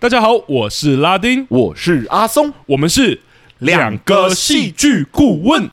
[0.00, 3.20] 大家好，我是拉丁，我是阿松，我们是
[3.58, 5.68] 两个戏剧顾问。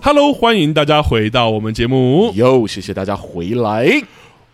[0.00, 2.32] Hello，欢迎大家回到我们节目。
[2.34, 4.02] 哟，谢谢大家回来。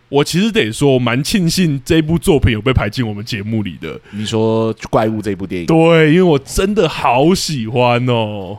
[0.08, 4.00] 我其实得说，蛮庆幸这部作品有被排进我们节目里的。
[4.12, 8.58] 你说《怪物》这部电影，对，因为我真的好喜欢哦。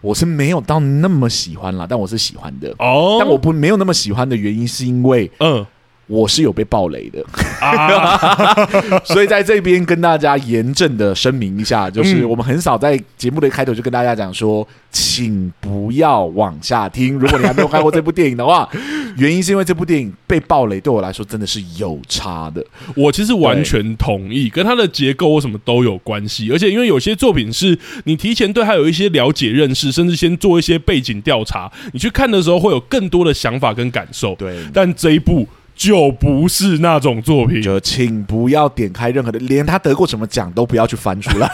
[0.00, 3.16] 我是没有到那么喜欢啦，但我是喜欢的哦。
[3.18, 5.66] 但我不没有那么喜欢的原因，是因为嗯。
[6.06, 7.24] 我是有被暴雷的，
[7.60, 8.54] 啊、
[9.04, 17.18] 所以在这边跟大家严正的声明一下，就是我们很少在节目的开头就跟大家讲说，请不要往下听。
[17.18, 18.68] 如果你还没有看过这部电影的话，
[19.16, 22.62] 原因是因为这部电影被暴雷，对我来说真的是有差的。
[22.94, 26.50] 我其实完全同意，跟它的结构或什么都有关系。
[26.52, 34.34] 而且因为有些作品是你提前对它有一些了解认识，甚至先做一些背景调查，你去看的时候会有更多的想法跟感受。
[34.34, 35.48] 对，但这一部。
[35.74, 41.50] 就不是那种作品，就请不要点开任何的，连他得过什么奖都不要去翻出来。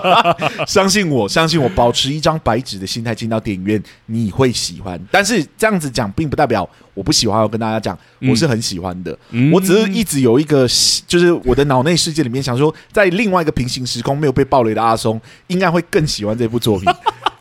[0.68, 5.00] 相信我，相信我，保持一张白纸的心态进到电影院，你会喜欢。
[5.10, 7.40] 但是这样子讲，并不代表我不喜欢。
[7.40, 7.98] 我跟大家讲，
[8.28, 9.18] 我是很喜欢的。
[9.30, 10.68] 嗯、我只是一直有一个，
[11.06, 16.86] 就是我的脑内世界里面想说，在另外一个平行时空没有被暴雷的阿松，应该会更喜欢这部作品。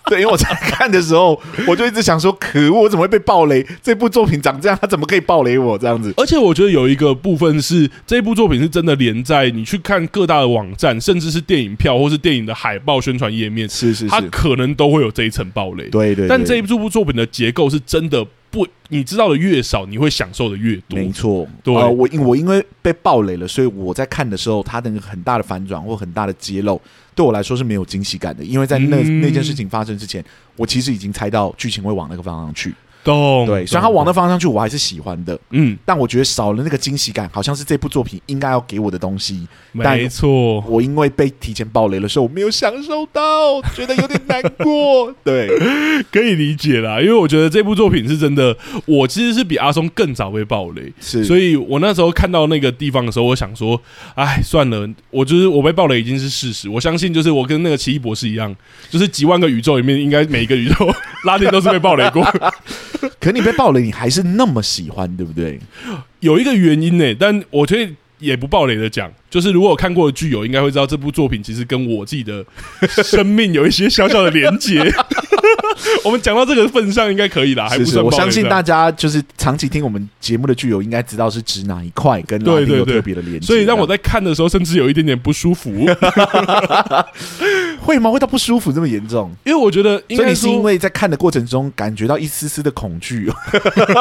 [0.10, 3.66] 对，因为我在看的时候，我就一直想说，可恶，我怎么会被暴雷？
[3.82, 6.14] 这部作品长这样，他怎么可以暴雷我这样子？
[6.18, 15.86] 而且我觉得有一个部分是，这部作品是真的连在你去看各大的网站，甚至是电影票或是电影的海报宣传页面，是是是，它可能都会有这一层暴雷。
[15.86, 21.00] 对，对对，但这一部作品的结构是真的不，你知道的越少，你会享受的越多。
[21.00, 26.80] 没错，对，呃、我我因为被暴雷了，所以我在看的时候，它的很大的反转或很大的揭露。
[27.16, 30.24] 对我来说是没有惊喜感的，因为在那、嗯、那件事情发生之前，
[30.56, 32.72] 我其实已经猜到剧情会往那个方向去。
[33.04, 35.38] 懂，对，虽然他往那方向去，我还是喜欢的。
[35.52, 39.48] 嗯，但我觉得少了那个惊喜感，好像是这部作品应该要给我的东西。
[39.72, 45.14] 没错，我因为被提前爆雷了，所以我没有享受到，觉得有点难过。
[45.24, 45.50] 对，
[46.12, 48.56] 可以理解啦，因为我觉得这部作品是真的，
[48.86, 53.80] 我其实是比阿松更早被爆雷，是，所以我那时候看到那个地方的时候，我想说，
[54.16, 56.70] 哎，算了，我就是我被爆雷已经是事实。
[56.70, 58.56] 我相信，就是我跟那个奇异博士一样，
[58.90, 60.88] 就是几万个宇宙里面，应该每一个宇宙
[61.26, 62.24] 拉丁都是被爆雷过。
[63.24, 65.58] 可你被爆雷，你还是那么喜欢，对不对？
[66.20, 72.46] 有一个原因呢、欸，但我觉得也不爆雷的讲，就是如果有看过的剧友，应该会知道这部作品其实跟我自己的
[72.88, 74.80] 生命有一些小小的连结。
[76.04, 78.04] 我们讲到这个份上，应该可以啦，还不算。
[78.04, 83.46] 我相信大家就是长期听我们节目的剧友，应该知道是指哪一块跟拉丁有特别的连接。
[83.46, 85.72] 所以让我在看的时候，甚至有一点点不舒服。
[87.82, 88.10] 会吗？
[88.10, 89.30] 会到不舒服这么严重？
[89.44, 93.30] 因为我觉得，所以你是因为在看的过程中感觉到一丝丝的恐惧，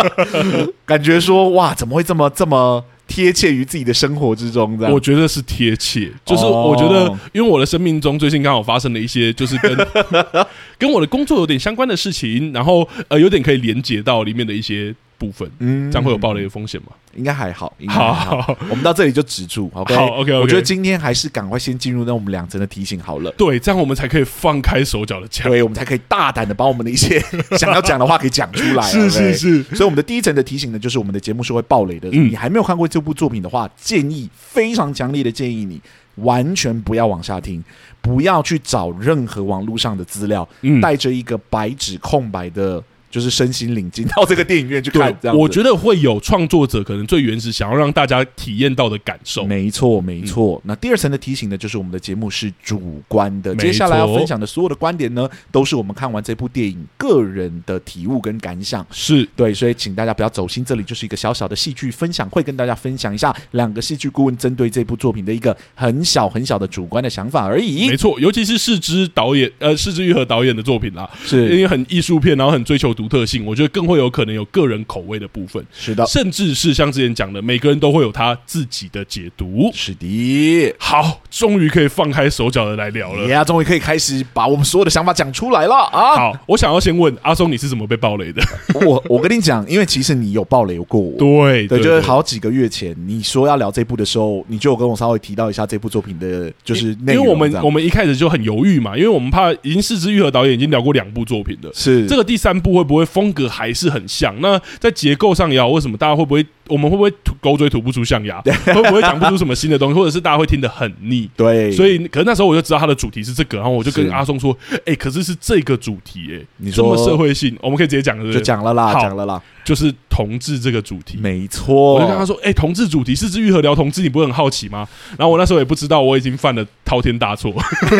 [0.87, 4.79] 感觉说哇，怎么会这么这么贴切于自己的生活之中？
[4.79, 9.77] 这样我觉得是贴切，就是我觉得，因为我的生命中最近刚好发生了一些，就是跟
[10.79, 14.95] 跟我的工作有点相关的事情，然后呃，有点可以连接到里面的一些。
[15.23, 16.89] 部分，嗯，这样会有暴雷的风险吗？
[17.15, 18.43] 应该还好，应该还好。
[18.43, 23.31] 好，我们到这里就止住，OK，好，OK，我觉得今天还是赶快先进入那我们两层的提醒好了。
[23.39, 27.21] 对，这样我们才可以放开手脚的讲，对，我们才可以大胆的把我们的一些
[27.57, 28.83] 想要讲的话给讲出来。
[28.83, 32.09] 是是是，所以我们的第一层的提醒呢，就是我们的节目是会暴雷的。
[32.11, 35.81] 嗯，你还没有看过这部作品的话，建议非常强烈的建议你
[36.17, 37.63] 完全不要往下听，
[38.01, 42.83] 不要去找任何网络上的资料，嗯，带着一个白纸空白的。
[43.13, 49.45] 就是身心领进到这个电影院去看，这样我觉得会有创作者可能最原始想要让大家体验到的感受。
[49.45, 50.61] 没错，没错。
[50.65, 58.85] 那第二层的提醒呢，就是我们的节目是主观的，接下来要分享的所有的观点呢，都是我们看完这部电影个人的体悟跟感想。
[58.91, 67.89] 是对，所以请大家不要走心，这里就是一个小小的戏剧分享会，跟大家分享一下两个戏剧顾问针对这部作品的一个很小很小的主观的想法而已。
[67.89, 80.75] 没错，尤其是是枝导演，呃，是枝裕和导演的作品啦，是因为很艺术片，然后很追求独特性，我觉得更会有可能有个人口味的部分，是的，甚至是像之前讲的，每个人都会有他自己的解读，是的。
[80.79, 86.17] 好，终于可以放开手脚的来聊了，呀，终于可以开始把我们所有的想法讲出来了啊！
[86.17, 88.43] 好，我想要先问阿松，你是怎么被暴雷的？
[88.87, 102.07] 我我跟你讲，因为其实你有暴雷过我，对对，就是好几个月前你说要聊这部的时候，你就有跟我稍微提到一下这部作品的，就是内容，因为我们我们一开始就很犹豫嘛，因为我们怕已经是枝裕和导演已经聊过两部作品了，是。
[102.07, 104.39] 这个第三部会不不会风格还是很像？
[104.41, 106.45] 那在结构上也好，为什么大家会不会？
[106.69, 108.41] 我们会不会吐狗嘴吐不出象牙？
[108.41, 109.99] 会不会讲不出什么新的东西？
[109.99, 111.29] 或者是大家会听得很腻？
[111.37, 114.57] 对，所以可能那时候我就知道他的主题是这个，然后我就跟阿松说
[114.87, 121.95] ：“哎、欸，可是是这个主题、欸，哎，你说这么社会性，我们可以直接讲了，就讲了啦，讲了啦，就是同志这个主题，没错。
[121.95, 124.89] 我就跟他说：哎、欸，同志主题是治愈和聊同志，你不会很好奇吗？
[125.19, 127.53] 然后我那时候也不知道，我已经犯了滔天大错，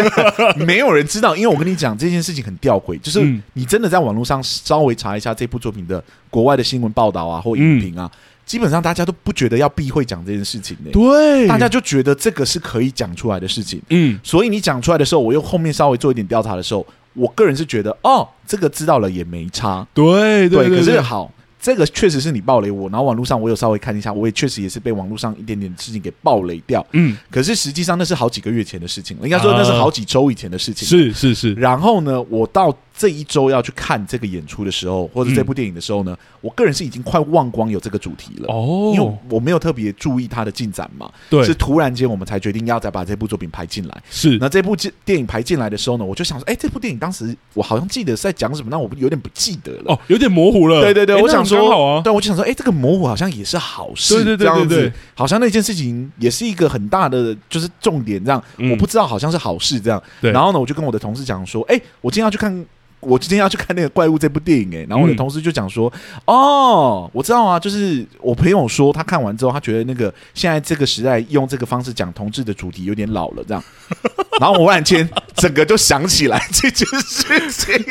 [0.65, 3.21] 没有人知道，因为我跟你讲这件事情很吊诡，就是
[3.55, 8.11] 你真的在网络上稍微查一下这部作品的国外的新闻报道啊，或影评啊。
[8.13, 8.19] 嗯。
[8.45, 16.85] 基本上大家都不觉得要避讳讲这件事情的，对，大家就觉得这个是可以讲出来的事情，嗯，所以你讲出来的时候，我又后面稍微做一点调查的时候，
[17.15, 32.77] 我个人是觉得，哦，这个知道了也没差，对对，对，可是好，这个确实是你暴雷我，然后网络上我有稍微看一下，我也确实也是被网络上一点点事情给暴雷掉，嗯，可是实际上那是好几个月前的事情了，应该说那是好几周以前的事情，是是是，然后呢，我到。
[33.03, 41.11] 这一周要去看这个演出的时候，或者这部电影的时候呢，嗯、我个人是已经快忘光有这个主题了哦，因为我没有特别注意它的进展嘛。
[41.29, 44.03] 对，是突然间我们才决定要再把这部作品排进来。
[44.09, 49.93] 是，那这部电影排进来的时候呢，我就想说，哎，这部电影当时我好像记得是在讲什么，那我有点不记得了。
[49.93, 50.81] 哦，有点模糊了。
[50.81, 54.15] 对对对，我想说，好啊，对，我就想说，哎，这个模糊好像也是好事。
[54.15, 60.01] 对对对对对，好像那件事情也是一个很大的就是重点，这样、嗯、我不知道好像是好事这样。
[60.21, 62.65] 对，然后呢，我就跟我的同事讲说，哎，我今天要去看。
[63.03, 65.93] 我今天要去看那个怪物这部电影诶、欸，然后我的同事就讲说，
[66.27, 73.63] 嗯、哦，我知道啊，就是我朋友说他看完之后，他觉得那个现在这个时代用这个方式讲同志的主题有点老了，这样。
[74.41, 77.85] 然后我忽然间整个就想起来这件事情，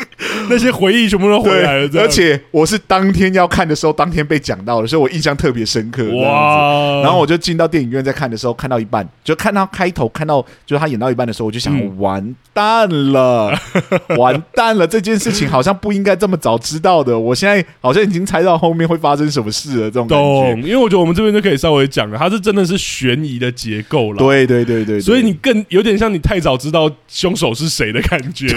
[0.49, 1.89] 那些回忆全部都回来了。
[1.99, 6.03] 而且我是当天要看的时候，当天被讲到了，所以我印象特别深刻。
[6.15, 7.01] 哇！
[7.03, 13.53] 然后我就进到电影院在看的时候，看到一半，就看到开头，看到就是他演到一半的时候，我就想、嗯、完蛋了，
[14.17, 15.00] 完蛋了这。
[15.01, 19.83] 这件事情好像不应该这么早知道的，我现在好像已经猜到后面会发生什么事了。
[19.85, 24.19] 这种感觉，因为我觉得我们这边就可以稍微讲了，它是真的是悬疑的结构了。
[24.19, 28.47] 对对对对，所以你更有点像你太早知道凶手是谁的感觉，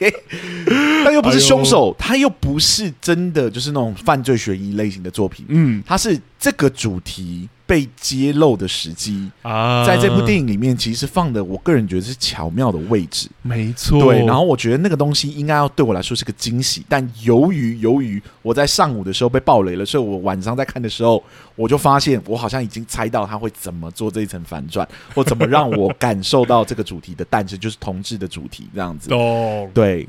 [1.04, 5.44] 但又不是凶手，他又不是真的就是那种犯罪悬疑类型的作品。
[5.48, 7.48] 嗯，他是这个主题。
[7.66, 13.98] 被揭露的时机啊，在这部电影里面，其实放的，我个人觉得是巧妙的位置，没错。
[14.00, 21.22] 对，然后我觉得那个东西应该要对我来说是个惊喜，但由于由于我在上午的时候被暴雷了，所以我晚上在看的时候，
[21.56, 29.08] 我就发现我好像已经猜到他会怎么做这一层反转， 或怎么让我感受到这个主题的诞生，就是同志的主题这样子。
[29.08, 30.06] 懂，对。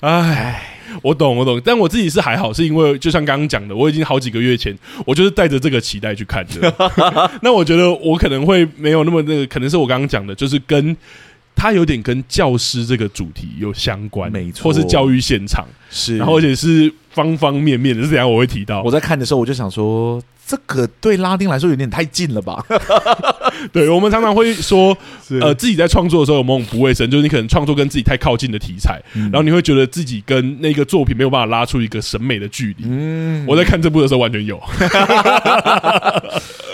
[0.00, 0.62] 哎，
[1.02, 4.76] 我懂，我懂，但我自己是还好，是因为就像刚刚讲的，我已经好几个月前，
[5.06, 6.90] 我就是带着这个期待去看的。
[7.42, 10.96] 那我觉得我可能会没有那么那个，可能是我刚刚讲的，就是跟
[11.54, 18.30] 他有点跟教师这个主题有相关，没错，或是教育现场是，然后而且是方方面面的，是怎样？
[18.30, 18.82] 我会提到。
[18.82, 20.22] 我在看的时候，我就想说。
[20.46, 22.62] 这个对拉丁来说有点太近了吧？
[23.72, 24.94] 对，我们常常会说，
[25.40, 32.84] 呃，自己在创作的时候有某种不卫生，就是你可能创作跟自己太靠近的题材，嗯、然后你会觉得自己跟那个作品没有办法拉出一个审美的距离。
[32.86, 34.60] 嗯，我在看这部的时候完全有，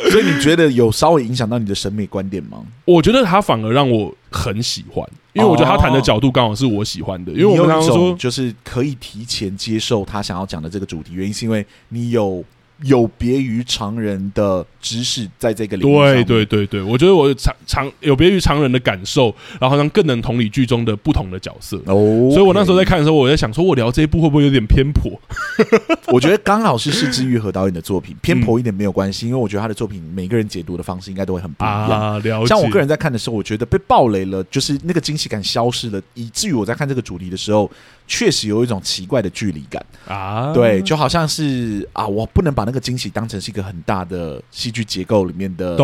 [0.11, 2.63] 所以你觉得有稍微影响到你的审美观点吗？
[2.85, 7.33] 我觉得他反而让我很喜欢，因为我觉得他谈的角度刚好是我喜欢的。
[7.33, 12.45] 因为我们常常说，就是可以提前接受他想要讲的这个主题，原因是因为你有。
[12.83, 21.77] 有别于常人的知识，在这个里面，对对对对，我觉得我常常有别于常人的感受，然后好像更能同理剧中的不同的角色。
[21.87, 25.13] 哦所以我那时候在看的时候，我在想说，我聊这一部会不会有点偏颇？
[26.09, 31.91] 我觉得刚好是是之愈和导演的作品，偏颇一点没有关系，因为我觉得他的作品每个人解读的方式应该都会很不一样。
[31.91, 32.47] 啊，了解。
[32.47, 37.71] 像我个人在看的时候，我觉得被暴雷了，就是那个惊喜感消失了，以至于我在看这个主题的时候，
[38.07, 40.53] 确实有一种奇怪的距离感啊。
[40.53, 45.77] 对，就好像是啊，我不能把那个惊喜当成是一个很大的戏剧结构里面的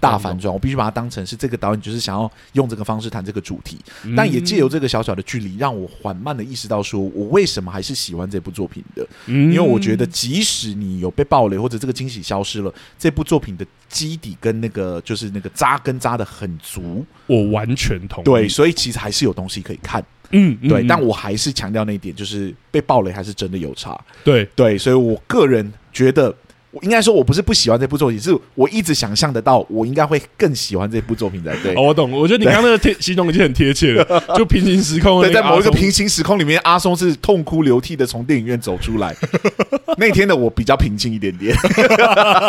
[0.00, 3.78] 大反转，我必须把它当成是这个导演就是想要用这个方式谈这个主题，
[4.16, 9.06] 但也借由这个小小的距离，让我缓慢的意识到，说我为什么还是喜欢这部作品的。
[9.26, 18.24] 因为我觉得，即使你有被暴雷或者这个惊喜消失了，这部作品的基底跟那个就是那个扎根扎的很足，我完全同意。
[18.24, 20.04] 对，所以其实还是有东西可以看。
[20.30, 23.98] 嗯，对，但我还是强调那一点，就是被暴雷还是真的有差。
[24.24, 26.34] 对对，所以我个人觉得。
[26.76, 31.72] 我应该说，我不是不喜欢这部作品，是我一直想象得到，我应该会更喜欢这部作品才对。
[31.76, 34.04] 哦，我懂，我觉得你刚刚那个贴形容已经很贴切了，
[34.36, 35.22] 就平行时空。
[35.22, 39.14] 对，在某一个平行时空里面，阿松是痛哭流涕的从电影院走出来。
[39.98, 41.56] 那天的我比较平静一点点，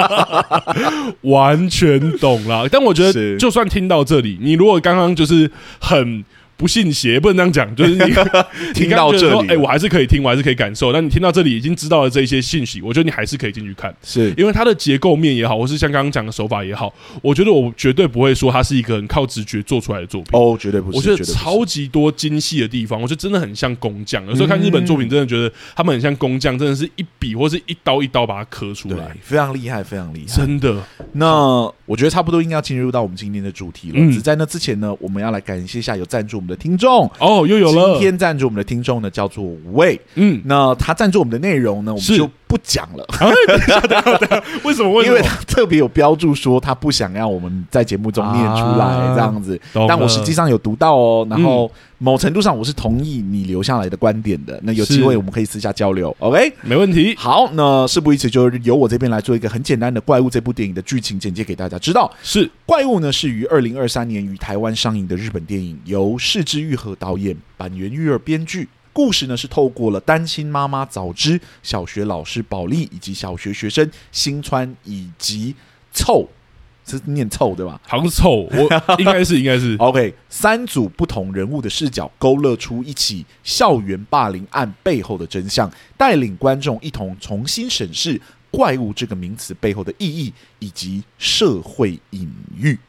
[1.22, 2.68] 完全懂了。
[2.68, 6.26] 但我觉得，就算听到这里，你如果刚刚就是很。
[6.58, 8.14] 不信邪，不能这样讲，就是你
[8.74, 10.94] 听到这里，哎、欸，我还是可以听，我还是可以感受。
[10.94, 20.40] 但你听到这里，已经知道了这一些信息，我觉得你还是可以进去看，是因为它的结构面也好，或是像刚刚讲的手法也好，我觉得我绝对不会说它是一个很靠直觉做出来的作品。
[20.40, 24.26] 哦，绝对不是，我觉得超级多精细的地方，我觉得真的很像工匠。
[24.28, 30.82] 有时候看日本作品，真的觉得他们很像工匠，真的是一笔或是一刀一刀把它刻出来，非常厉害，非常厉害，真的。
[31.14, 31.28] 那
[31.86, 33.96] 我觉得差不多应该要进入到我们今天的主题了。
[33.98, 37.10] 嗯、只在那之前呢，我们要来感谢一下有赞助我们的听众。
[37.20, 37.94] 哦，又有了。
[37.94, 40.00] 今天赞助我们的听众呢，叫做五位。
[40.14, 43.06] 嗯，那他赞助我们的内容呢，我们就不讲了。
[43.20, 43.30] 啊、
[44.64, 44.92] 为什么？
[44.92, 45.04] 为什么？
[45.04, 49.60] 因为他特别有标注说他不想让我们在节目中念出来这样子。
[49.74, 51.28] 啊、但我实际上有读到哦。
[51.30, 54.60] 然后某程度上我是同意你留下来的观点的。
[54.64, 56.16] 那有机会我们可以私下交流。
[56.20, 57.16] OK，没问题。
[57.18, 62.12] 好，那事不宜迟，就由我这边来做一个很简单的《怪物》这部电影的剧情简介给大家知道。
[62.22, 67.36] 是《怪物》呢，是于二零二三年于台湾上映的日本电影，由是枝裕和导演。
[67.58, 75.54] 坂元裕二编剧，故事呢是透过了单亲妈妈早知、小学老师保利以及小学学生新川以及
[75.92, 76.30] 凑，
[76.88, 77.78] 是念凑对吧？
[77.86, 80.14] 好像是凑，我 应该是应该是 OK。
[80.30, 92.80] 三组不同人物的视角，勾勒出一起校园霸凌案背后的真相，带领观众一同重新审视“怪物”这个名词背后的意义以及社会隐喻。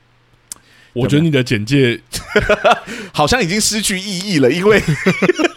[0.93, 2.01] 我觉得你的简介
[3.13, 4.83] 好像已经失去意义了，因为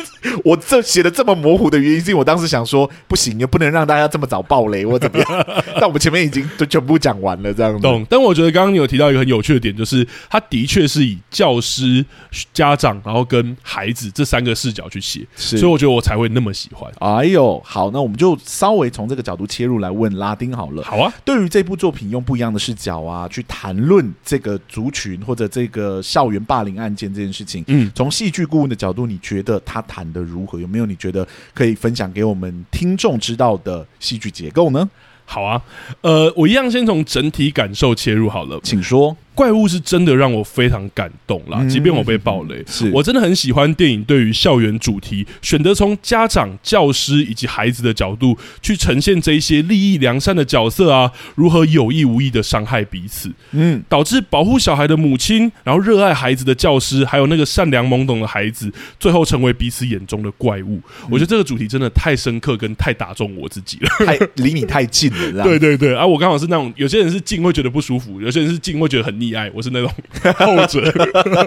[0.43, 5.45] 我这写的这么模糊的原因，是因为我当时想说，不行，也不能让大家这么早爆雷或怎么样。
[5.75, 7.79] 但我们前面已经都全部讲完了，这样子。
[7.79, 8.05] 懂。
[8.09, 12.05] 但我觉得刚刚你有提到一个很有趣的点，就是他的确是以教师、
[12.53, 16.91] 家长，然后跟孩子这三个视角去写，所以我觉得我才会那么喜欢。
[16.99, 20.83] 哎呦，好，那我们就稍微从这个角度切入来问拉丁好了。
[20.83, 21.13] 好啊。
[21.23, 25.19] 对于这部作品，用不一样的视角啊，去谈论这个族群。
[25.25, 30.59] 或者这个校园霸凌案件这件事情，嗯，从戏剧顾问的角度，你觉得他谈的如何？
[30.59, 34.87] 有没有你觉得可以分享给我们听众知道的戏剧结构呢？
[35.25, 35.61] 好啊，
[36.01, 39.15] 呃，我一样先从整体感受切入好了，请说。
[39.39, 42.91] 怪物是真的让我非常感动啦，即便我被暴雷，是。
[42.91, 58.69] 我真的很喜欢电影对于校园主题选择从家长、教师以及孩子的角度去呈现这一些利益良善的角色啊，如何有意无意的伤害彼此，嗯，导致保护小孩的母亲，然后热爱孩子的教师，还有那个善良懵懂的孩子，
[58.99, 60.81] 最后成为彼此眼中的怪物。
[61.09, 69.91] 我觉得这个主题真的太深刻跟太打中我自己了，太离你太近了， 对对对，啊，我刚好是那种有些人是近会觉得不舒服，有些人是近会觉得很腻爱，我是那种
[70.37, 70.83] 后者。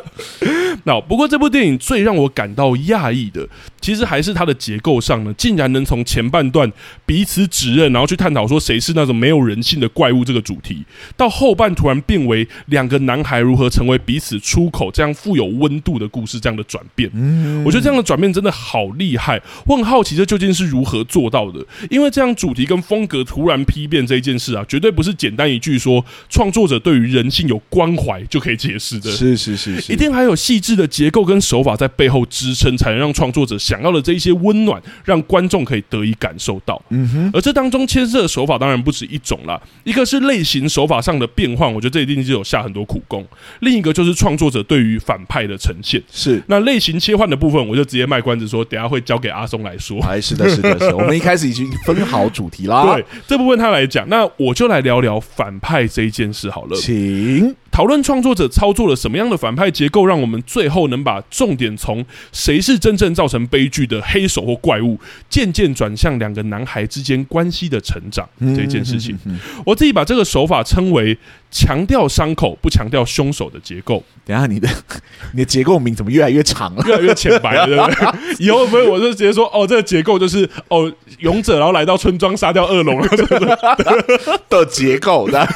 [0.84, 3.46] 那不过这部电影最让我感到讶异的，
[3.80, 6.70] 其实还是它的结构上呢，竟然能从前半段
[7.06, 10.84] 彼此指认，然后去探讨说谁是那种没有人性的怪物这个主题，
[11.16, 17.08] 到后半突然变为两个男孩如何成为彼此出口，这样富有温度的故事，这样的转变。
[17.12, 19.40] 嗯，我觉得这样的转变真的好厉害。
[19.66, 29.10] 我很好奇这究竟是如何做到的，因为这样主题跟风格突然批变这一件事啊，绝对不是简单一句说创作者对于人性有关怀就可以解释的。
[29.10, 36.80] 是是是是，一定还有细致的结构跟手法在背后支撑，才能让创作者想要的这一些温暖，让观众可以得以感受到。
[36.90, 43.22] 嗯哼，而这当中牵涉的手法当然不止一种啦，一个是类型手法上的变换，我觉得这一定是有下很多苦功；
[43.60, 46.02] 另一个就是创作者对于反派的呈现。
[46.12, 49.98] 是，那类型切换的部分，我就直接卖关子说，等下会交给阿松来说。
[50.02, 52.84] 哎，是的，是的，是的，我们一开始已经分好主题啦。
[52.92, 56.76] 对，这部分他来讲，那我就来聊聊反派这一件事好了。
[56.76, 57.54] 请。
[57.72, 69.18] 讨论创作者操作了什么样的反派结构，让我们最后能把重点从谁是真正造成悲剧的黑手或怪物，渐渐转向两个男孩之间关系的成长这件事情。
[69.64, 71.16] 我自己把这个手法称为
[71.52, 74.02] 强调伤口不强调凶手的结构。
[74.24, 74.68] 等下你的
[75.34, 78.44] 你的结构名怎么越来越长了，越来越浅白了， 对不对？
[78.44, 83.08] 以后不会我就直接说哦，这个结构就是哦，勇者然后来到村庄杀掉恶龙了
[84.48, 85.46] 的结构的。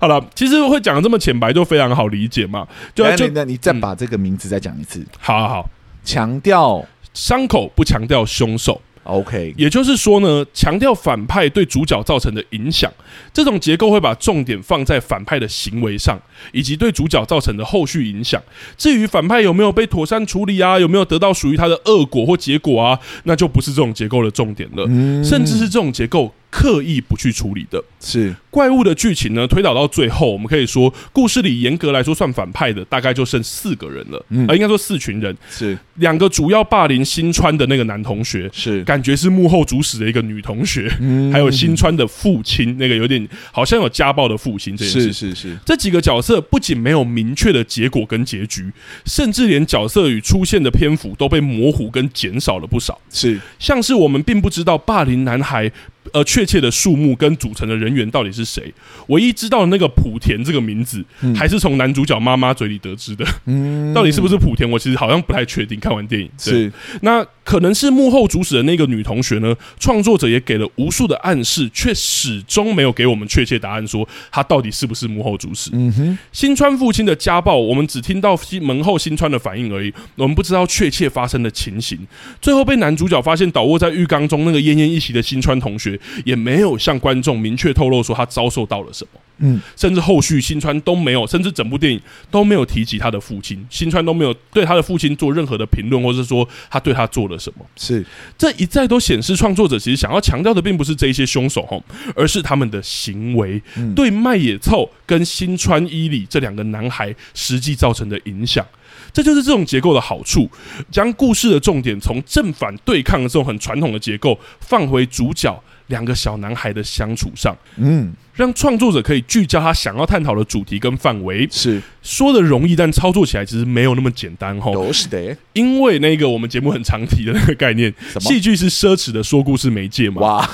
[0.00, 0.22] 好了。
[0.34, 2.66] 其实会讲的这么浅白，就非常好理解嘛。
[2.94, 5.00] 就就那你再把这个名字再讲一次。
[5.18, 5.70] 好好好，
[6.04, 8.80] 强调伤口不强调凶手。
[9.04, 12.92] OK，也就是说呢，强调反派对主角造成的影响，
[13.32, 16.20] 这种结构会把重点放在反派的行为上，
[16.52, 18.40] 以及对主角造成的后续影响。
[18.76, 24.84] 至于反派有没有被妥善处理啊，有没有得到属于他的恶果或结果啊，那就不是这种结构的重点了。
[25.24, 26.32] 甚至是这种结构。
[26.52, 27.82] 刻意不去处理的。
[27.98, 28.32] 是。
[28.50, 35.76] 怪物的剧情呢，推导到最后，我们可以说，故事里严格来说算反派的，大概就剩四个人了，嗯，而应该说四群人，是。
[35.94, 48.70] 两个主要霸凌新川的那个男同学，是感觉是幕后主使的一个女同学，嗯，还有新川的父亲，那个有点好像有家暴的父亲这件事，是是是，这几个角色不仅没有明确的结果跟结局，
[49.06, 53.40] 甚至连角色与出现的篇幅都被模糊跟减少了不少，是。
[53.58, 55.72] 像是我们并不知道霸凌男孩。
[56.12, 58.72] 呃，确切的数目跟组成的人员到底是谁？
[59.06, 63.24] 唯一知道的那个莆田这个名字，嗯、还是从男主角妈妈嘴里得知的。
[63.46, 64.68] 嗯， 到底是不是莆田？
[64.68, 65.78] 我其实好像不太确定。
[65.78, 66.70] 看完电影，是
[67.02, 69.54] 那可能是幕后主使的那个女同学呢？
[69.78, 75.70] 创作者也给了无数的暗示，却始终没有给我们确切答案，说她到底是不是幕后主使。
[75.72, 81.98] 嗯哼，新川父亲的家暴，我们只听到门后新川的反应而已，我们不知道确切发生的情形。
[82.40, 85.91] 最后被男主角发现倒卧在浴缸中，那个奄奄一息的新川同学。
[86.24, 98.04] 也没有向观众明确透露说他遭受到了什么，嗯，甚至后续新川都没有，甚至整部电影都没有提及他的父亲，新川都没有对他的父亲做任何的评论，或是说他对他做了什么，是。
[98.36, 101.82] 这一再都显示创作者其实想要强调的并不是这一些凶手吼，
[102.14, 103.60] 而是他们的行为
[103.94, 108.64] 对麦野凑跟新川伊里这两个男孩实际造成的影响。
[109.12, 110.48] 这就是这种结构的好处，
[110.90, 118.12] 将故事的重点从正反对抗的这种很传统的结构放回主角两个小男孩的相处上，嗯。
[118.34, 124.72] 让创作者可以聚焦他想要探讨的主题跟范围，是说的容易，但操作起来其实没有那么简单哈。
[124.72, 130.22] 都是的，因为那个我们节目很常提的那个概念，戏剧是奢侈的说故事媒介嘛。
[130.22, 130.50] 哇，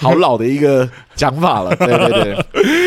[0.00, 2.36] 好老的一个讲法了， 对对对。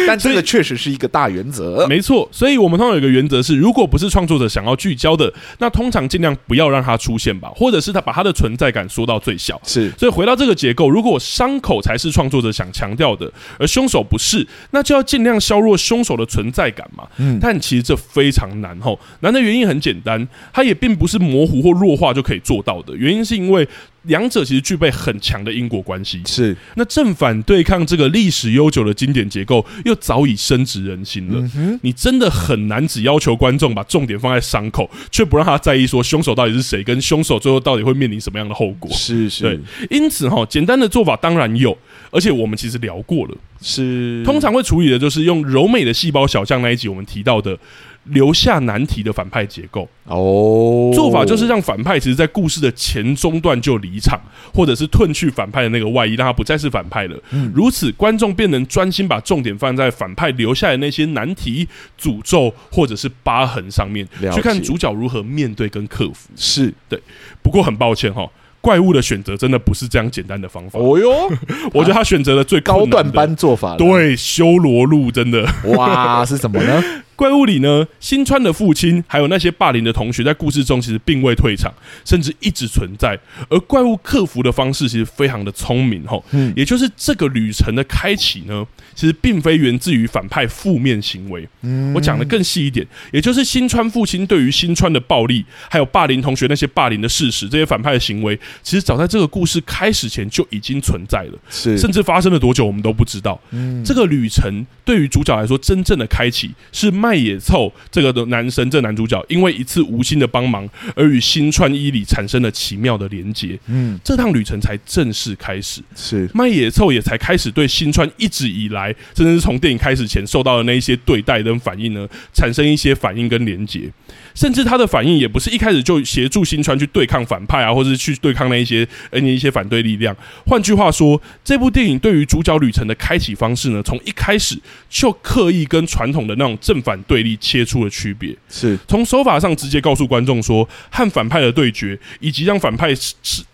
[0.06, 2.28] 但这个确实是一个大原则，没错。
[2.32, 9.60] 所以我们通常有一个原则是，如果不是创作者想要聚焦的，那通常尽量不要让它出现吧，或者是他把它的存在感缩到最小。
[9.64, 14.25] 是，所以回到这个结构，如果伤口才是创作者想强调的，而凶手不是。
[14.26, 17.08] 是，那就要尽量削弱凶手的存在感嘛。
[17.18, 19.00] 嗯，但其实这非常难吼。
[19.20, 22.96] 难的原因很简单，它也并不是模糊或弱化就可以做到的。
[22.96, 23.68] 原因是因为
[24.04, 26.24] 两者其实具备很强的因果关系。
[26.26, 31.50] 是，那正反对抗这个历史悠久的经典结构，又早已深植人心了。
[31.56, 38.90] 嗯，你真的很难只要求观众把重点放在伤口，却不让他在意说凶手到底是谁，跟凶手最后到底会面临什么样的后果。
[38.92, 39.60] 是是，对。
[39.92, 41.78] 因此哈，简单的做法当然有。
[42.16, 47.60] 而且我们其实聊过了，是通常会处理的就是用柔美的细胞小将那一集我们提到的
[48.06, 54.18] 留下难题的反派结构哦，做法就是让反派其实，在故事的前中段就离场，
[54.54, 57.18] 或者是褪去反派的那个外衣，让他不再是反派了。
[57.32, 61.68] 嗯，如此观众便能专心把重点放在反派留下的那些难题、
[62.00, 66.30] 诅咒或者是疤痕上面，去看主角如何面对跟克服。
[66.38, 66.98] 是对，
[67.42, 68.30] 不过很抱歉哈。
[68.66, 70.80] 怪物的选择真的不是这样简单的方法。
[70.80, 71.30] 哦哟，
[71.72, 73.76] 我觉得他选择了最高段班做法。
[73.78, 75.48] 对，修罗路真的
[75.78, 76.84] 哇，是什么呢？
[77.16, 81.74] 怪物里呢，新川的父亲还有那些霸凌的同学，在故事中其实并未退场，
[82.04, 83.18] 甚至一直存在。
[83.50, 91.48] 而怪物克服的方式其实非常的聪明，吼，嗯，也就是这个旅程的开启呢，其实并非源自于反派负面行为。
[91.62, 103.40] 嗯，我讲的更细一点，也就是新川父亲对于新川的暴力，还有霸凌同学那些霸凌的事实，这些反派的行为，其实早在这个故事开始前就已经存在了，是，甚至发生了多久我们都不知道。
[103.52, 106.92] 嗯，这个旅程对于主角来说，真正的开启是。
[107.06, 113.60] 麦野凑这个的男生，这个、男主角因为一次无心的帮忙，而与新川伊里产生了奇妙的连接。
[113.68, 115.84] 嗯，这趟旅程才正式开始。
[115.96, 123.88] 是麦野凑也才开始对新川一直以来，甚至是从电影开始前受到的那一些对待跟反应呢，产生一些反应跟连结。
[124.36, 130.16] 甚至他的反应也不是一开始就协助新川去对抗反派啊，或者是去对抗那一些呃那一些反对力量。
[130.46, 138.36] 换句话说，这部电影对于主角旅程的开启方式呢，从一开始就刻意跟传统的那种正反对立切出了区别。
[138.50, 142.94] 是从手法上直接告诉观众说，和反派的对决，以及让反派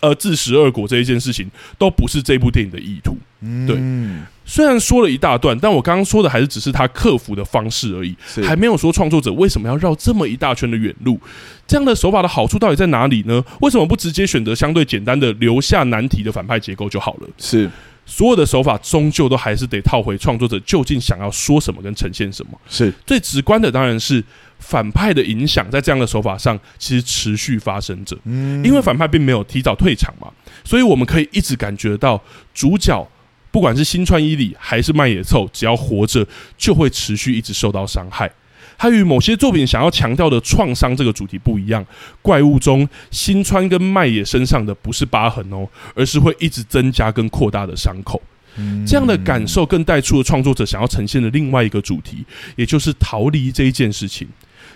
[0.00, 3.16] 呃自食恶果这一件事情，都不是这部电影的意图。
[3.40, 3.76] 嗯，对。
[4.44, 11.18] 虽然说了一大段，但我刚刚说的还是只是他克服的方式而已，还没有说创作者为什么要绕这么一大圈的远路。
[11.66, 13.42] 这样的手法的好处到底在哪里呢？
[13.60, 17.28] 为什么不直接选择相对简单的留下难题的反派结构就好了？
[17.38, 17.70] 是，
[18.04, 22.52] 所有的手法终究都还是得套回创作者究竟想要说什么跟呈现什么。
[22.68, 24.22] 是最直观的，当然是
[24.58, 28.18] 反派的影响在这样的手法上其实持续发生着。
[28.24, 30.28] 嗯，因为反派并没有提早退场嘛，
[30.64, 32.20] 所以我们可以一直感觉到
[32.52, 33.08] 主角。
[33.52, 36.26] 不管是新川伊里还是麦野凑，只要活着，
[36.58, 38.28] 就会持续一直受到伤害。
[38.78, 41.84] 它与某些作品想要强调的创伤这个主题不一样。
[42.20, 48.20] 怪物中，新川跟麦野身上的不是疤痕哦，而是会一直增加跟扩大的伤口。
[48.86, 52.24] 这样的感受更带出了创作者想要呈现的另外一个主题，
[52.56, 54.26] 也就是逃离这一件事情。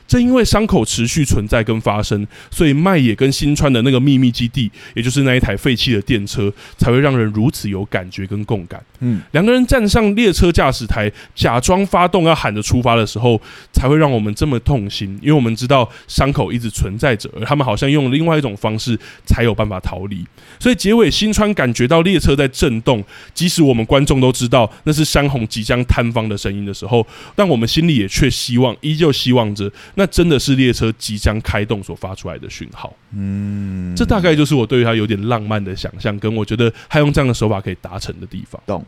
[0.06, 8.82] 正因为伤口持续存在跟发生，所以麦野跟新川的那个秘密基地，也就是那一台废弃的电车，才会让人如此有感觉跟共感。
[9.00, 13.40] 嗯，两个人站上列车驾驶台，假装发动要喊着出发的时候，
[13.72, 20.24] 才会让我们这么痛心，因为我们知道伤口一直存在着，而他们好像用另外一种方式才有办法逃离。
[20.58, 29.70] 所以结尾新川感觉到列车在震动，即使我们观众都知道那是山洪即将坍方的声音的时候，但我们心里也却希望，依旧希望着。
[29.98, 38.60] 那真的是列车即将开动所发出来的讯号，嗯，这大概就是我对于他有点浪漫的想象，跟我觉得他用这样的手法可以达成的地方。
[38.66, 38.84] 懂？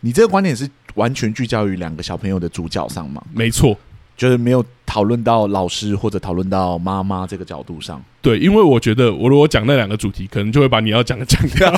[0.00, 3.22] 你这个观点是完全聚焦于两个小朋友的主角上吗？
[3.32, 3.74] 没错，
[4.14, 8.04] 就是没有讨论到老师或者讨论到妈妈这个角度上。
[8.20, 11.72] 对，因为我觉得我如果讲那两个主题，可能就会把你要讲的讲掉，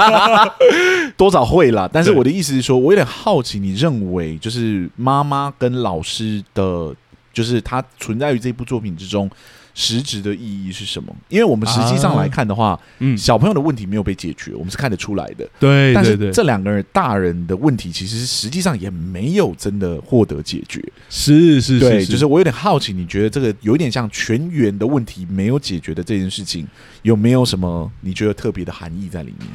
[1.17, 1.89] 多少会啦。
[1.93, 6.93] 但是我的意思是说，我有点好奇，你认为就是妈妈跟老师的。
[7.35, 9.31] 就是它存在于这部作品之中，
[9.75, 11.15] 实质的意义是什么？
[11.29, 15.47] 因为我们实际上来看的话，嗯，小朋友的问题没有被解决，我们是看得出来的。
[15.59, 20.81] 对，但是这两个人大人的问题，其实实际上也没有真的获得解决。
[21.11, 26.67] 是是是，对，就是我有点好奇，你觉得这个有点像全员的问题没有解决的这件事情，
[27.03, 29.49] 有没有什么你觉得特别的含义在里面？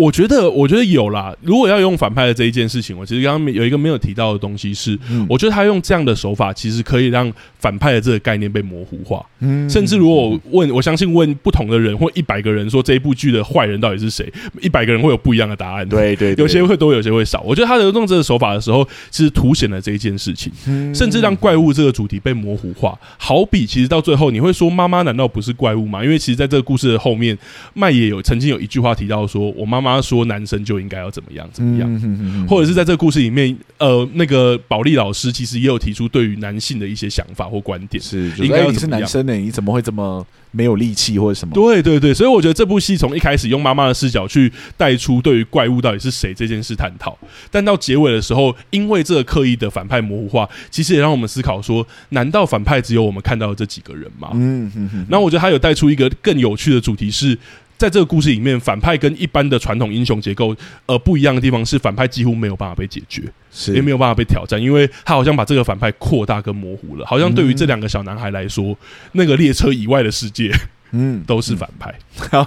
[0.00, 1.36] 我觉得，我觉得有啦。
[1.42, 9.24] 如果要用反派的这一件事情，我其实刚刚有一个没有提到的东西是，嗯、我觉得他用这样的手法，其实可以让反派的这个概念被模糊化。
[9.40, 14.32] 嗯，甚至如果我问，我相信问不同的人或一百个人说这一部剧的坏人到底是谁，
[14.62, 15.86] 一百个人会有不一样的答案。
[15.86, 17.42] 对对，对，有些会多，有些会少。
[17.42, 22.98] 我觉得他在用这个手法的时候，其实凸显了这一件事情，嗯甚至让怪物这个主题被模糊化。
[23.18, 26.02] 好比，其实到最后，你会说妈妈难道不是怪物吗？
[26.02, 27.36] 因为其实在这个故事的后面，
[27.74, 39.32] 麦也有曾经有一句话提到说，我妈妈说男生就应该要怎么样怎么样，或者是在这个故事里面，呃，那个保利老师其实也有提出对于男性的一些想法或观点，是应该你是男生呢？
[39.32, 41.54] 你怎么会这么没有力气或者什么？
[41.54, 47.16] 对对对，所以我觉得这部戏从一开始用妈妈的视角去带出对于怪物到底是谁这件事探讨，
[47.50, 54.30] 但到结尾的时候，因为这个刻意的反派模糊化，其实也让我们思考说，难道反派只有我们看到的这几个人吗？
[54.34, 55.06] 嗯嗯嗯。
[55.08, 57.38] 那我觉得他有带出一个更有趣的主题是。
[57.80, 68.76] 在这个故事里面，反派跟一般的传统英雄结构呃不一样的地方是，反派几乎没有办法被解决，是也没有办法被挑战，因为他好像把这个反派扩大跟模糊了，好像对于这两个小男孩来说，嗯、
[69.12, 70.52] 那个列车以外的世界，
[70.90, 71.94] 嗯， 都是反派。
[72.32, 72.44] 嗯、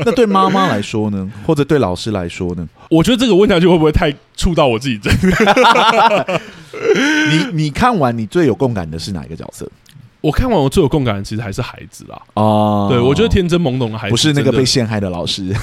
[0.06, 2.66] 那对妈妈来说呢，或者对老师来说呢？
[2.88, 6.40] 我觉得这个问题就会不会太触到我自己这边？
[7.52, 9.70] 你你看完，你最有共感的是哪一个角色？
[10.20, 12.20] 我看完，我最有共感的其实还是孩子啦。
[12.34, 15.54] 哦，对，我觉得天真懵懂的孩子，不是那个被陷害的老师。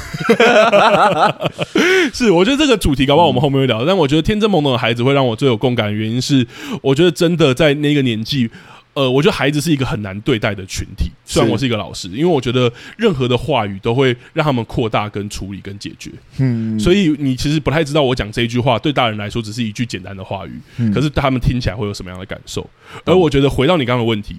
[2.13, 3.85] 是，我觉得这个主题搞不好我们后面会聊。
[3.85, 6.47] 但我觉得天真懵懂的孩子会让我最有共感的原因是，
[6.81, 8.49] 我觉得真的在那个年纪。
[8.97, 11.11] 呃，我觉得孩子是一个很难对待的群体。
[11.23, 16.09] 虽然我是一个老师，因为我觉得任何的话语都会让他们扩大、跟处理、跟解决。
[16.39, 22.67] 嗯，所以你其实不太知道我讲这一句话对大人来说只是一句简单的话语，嗯，可是他们听起来会有什么样的感受？
[23.05, 24.35] 而我觉得回到你刚刚的问题。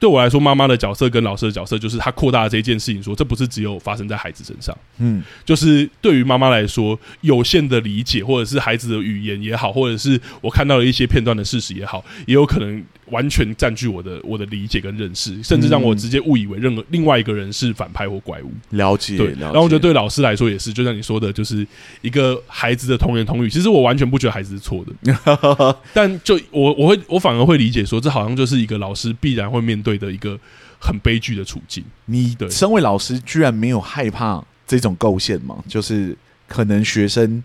[0.00, 18.50] 对我来说，妈妈的角色跟老师的角色，就是他扩大了这件事情，说这不是只有发生在孩子身上，嗯，就是对于妈妈来说，有限的理解，或者是孩子的语言也好，或者是我看到了一些片段的事实也好，也有可能完全占据我的我的理解跟认识，甚至让我直接误以为任何另外一个人是反派或怪物。
[18.70, 19.32] 了解，对。
[19.38, 21.64] 然后我觉得对老师来说也是，就像你说的，就是
[22.00, 23.48] 一个孩子的童言童语。
[23.48, 30.38] 其实我完全不觉得孩子是错的， 但就我我会我反而会理解说，这好像就是一个老师必然会面对的一个
[30.80, 31.84] 很悲剧的处境。
[32.06, 35.62] 你身为老师，居然没有害怕这种构陷吗？
[35.68, 36.16] 就是
[36.48, 37.42] 可能学生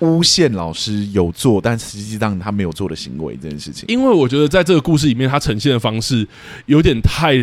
[0.00, 3.84] 诬陷老师有做，但实际上他没有做的行为这件事情。
[3.88, 6.26] 因为我觉得在这个故事里面，他呈现的方式
[6.66, 7.42] 有点太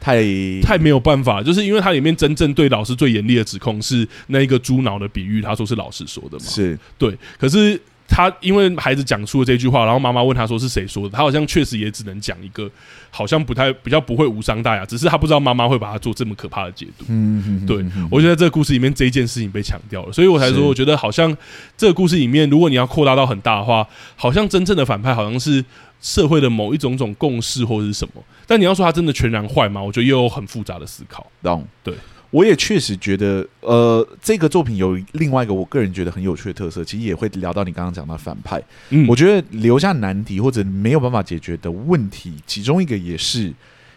[0.00, 0.22] 太
[0.62, 6.44] 太没有办法，就是因为它里面真正对老师最严厉的指控是那一个猪脑的比喻，他说是老师说的嘛？
[6.44, 7.80] 是对，可是。
[8.14, 12.70] 他因为孩子讲出了这句话，然后妈妈问他说是谁说的，他好像确实也只能讲一个，
[13.10, 17.06] 好像不太比较不会无伤大雅，只是他不知道妈妈会把他做这么可怕的解读。
[17.08, 21.36] 嗯嗯嗯，对，我觉得这个故事里面这一件事情被强调了，所以我才说我觉得好像
[21.76, 25.64] 这个故事里面，如果你要扩大到很大的话，好像真正的反派好像是
[26.00, 29.82] 社会的某一种种共识或者是什么，但你要说他真的全然坏吗？
[29.82, 31.26] 我觉得又有很复杂的思考。
[31.42, 31.92] 懂，对。
[32.34, 38.60] 我也确实觉得，呃，这个作品有另外一个我个人觉得很有趣的特色，其实也会聊到你刚刚讲的反派。
[38.90, 43.52] 嗯，我觉得留下难题或者没有办法解决的问题，其中一个也是，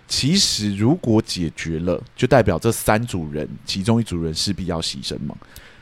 [0.08, 5.36] 其实如果解决了，就代表这三组人其中一组人势必要牺牲嘛。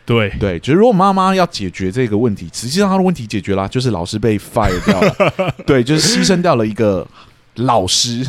[0.05, 7.05] 对对，就是如果妈妈要解决这个问题，实际上她的问题解决了，就是老师被 fire 掉了，对，就是牺牲掉了一个
[7.55, 8.25] 老师，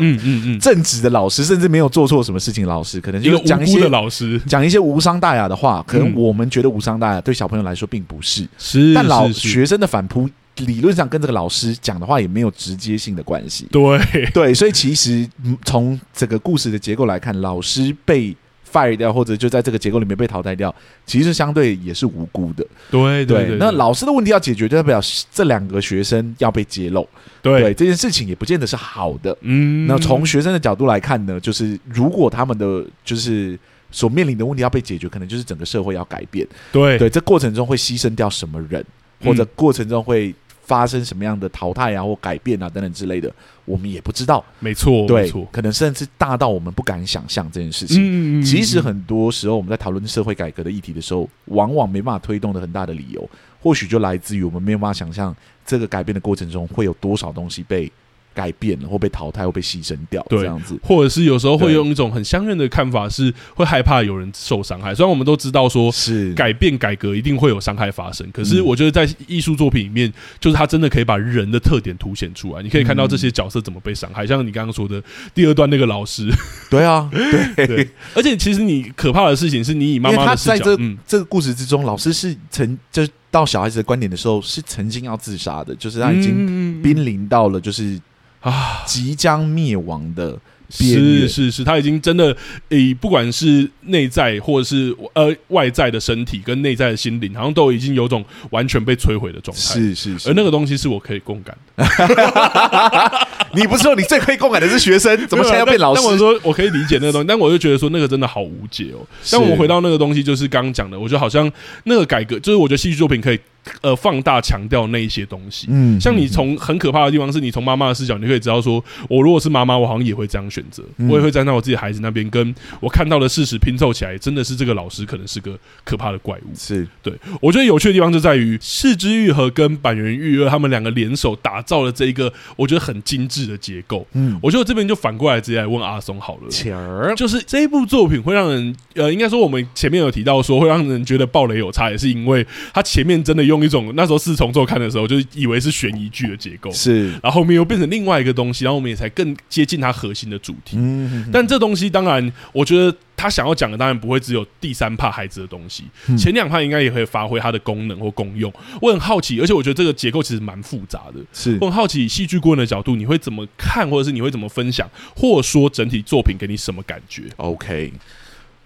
[0.00, 6.14] 嗯嗯嗯，正直的老师，甚至没有做错什么事情，老师可能就一个讲一些老师，讲一些无伤大雅的话，可能嗯。
[6.14, 9.48] 我们觉得无伤大雅，对小朋友来说并不是，是，但老是是。
[9.48, 13.66] 学生的反扑，理论上跟这个老师讲的话也没有直接性的关系。
[13.70, 13.98] 对。
[14.32, 18.34] 对，所以其实嗯从整个故事的结构来看，老师被
[18.74, 20.74] fire 掉，或者就在这个结构里面被淘汰掉，
[21.06, 22.66] 其实相对也是无辜的。
[22.90, 27.08] 对对对，那老师的问题要解决，就代表这两个学生要被揭露。
[27.40, 29.36] 对对这件事情也不见得是好的。
[29.42, 33.56] 嗯，那从学生的角度来看呢，就是如果他们的就是
[33.90, 36.44] 所面临的问题要被解决，可能就是整个社会要改变。
[36.72, 38.84] 对对，这过程中会牺牲掉什么人，
[39.20, 40.34] 嗯或者过程中会
[40.66, 43.32] 发生什么样的淘汰啊或改变啊等等之类的，
[43.64, 44.44] 我们也不知道。
[44.60, 47.98] 没错，没对错，，可能甚至大到我们不敢想象这件事情。
[48.00, 53.28] 嗯其实很多时候我们在讨论社会改革的议题的时候，往往没办法推动的很大的理由，
[53.60, 57.90] 或许就来自于我们没有办法想象这个改变的过程中会有多少东西被
[58.34, 60.78] 改变了，或被淘汰，或被牺牲掉，对这样子。
[60.82, 64.94] 或者是有时候会用一种很相认的看法，是会害怕有人受伤害。
[64.94, 66.34] 虽然我们都知道说是。
[66.34, 68.64] 改变改革一定会有伤害发生，可是嗯。
[68.64, 72.62] 我觉得在艺术作品里面，就是他真的可以把人的特点凸显出来。
[72.62, 75.00] 你可以看到这些角色怎么被伤害，像你刚刚说的
[75.32, 76.28] 第二段那个老师，
[76.68, 77.08] 对啊，
[77.54, 77.66] 对。
[77.68, 87.98] 对，而且其实你可怕的事情是你以妈妈的视角，在这、嗯，这个故事之中，老师是曾就到小孩子的观点的时候，是曾经要自杀的，就是他已经经濒临到了就是
[88.44, 90.38] 啊，即将灭亡的
[90.70, 92.36] 是是是，他已经真的
[92.68, 99.62] 以不管是内在或者是呃外在的身体跟内在的心灵，好像都已经有种完全被摧毁的状态。
[99.62, 101.84] 是是是而，那个东西是我可以共感的，
[103.54, 106.18] 你不是说你最可以共感的是学生，怎么现在要变老师但我？
[106.18, 109.06] 说我可以理解那个东西，但我就觉得说那个真的好无解哦。
[109.30, 111.50] 但我们回到那个东西，就是刚刚讲的，我觉得好像
[111.84, 113.38] 那个改革，就是我觉得戏剧作品可以
[113.80, 115.66] 呃放大强调那一些东西。
[115.70, 126.54] 嗯像你从很可怕的地方，是你从妈妈的视角，你可以知道说，我如果是妈妈，我好像也会这样选择，嗯我也会站在我自己孩子那边，跟我看到的事实拼凑起来，真的是这个老师可能是个可怕的怪物。
[126.56, 134.06] 是对我觉得有趣的地方就在于四之愈合跟板垣裕二他们两个联手打造了这一个我觉得很精致的结构。
[134.12, 136.48] 嗯，我觉得这边就反过来直接来问阿松好了。
[136.50, 150.76] 钱儿就是这一部作品会让人，呃，应该说我们前面有提到说会让人觉得暴雷有差，也是因为他前面真的用一种那时候四重奏看的时候，就是以为是悬疑剧的结构，是然后后面又变成另外一个东西，然后我们也才更接近它核心的主题。
[150.78, 158.52] 嗯，但这东西当然，我觉得他想要讲的当然不会只有第三怕孩子的东西，嗯前两趴应该也可以发挥它的功能或功用。
[158.80, 161.20] 我很好奇，而且我觉得这个结构其实蛮复杂的。
[161.32, 167.92] 是我很好奇，戏剧顾问的角度，你会怎么看，或者是你会怎么分享，或者说整体作品给你什么感觉？OK。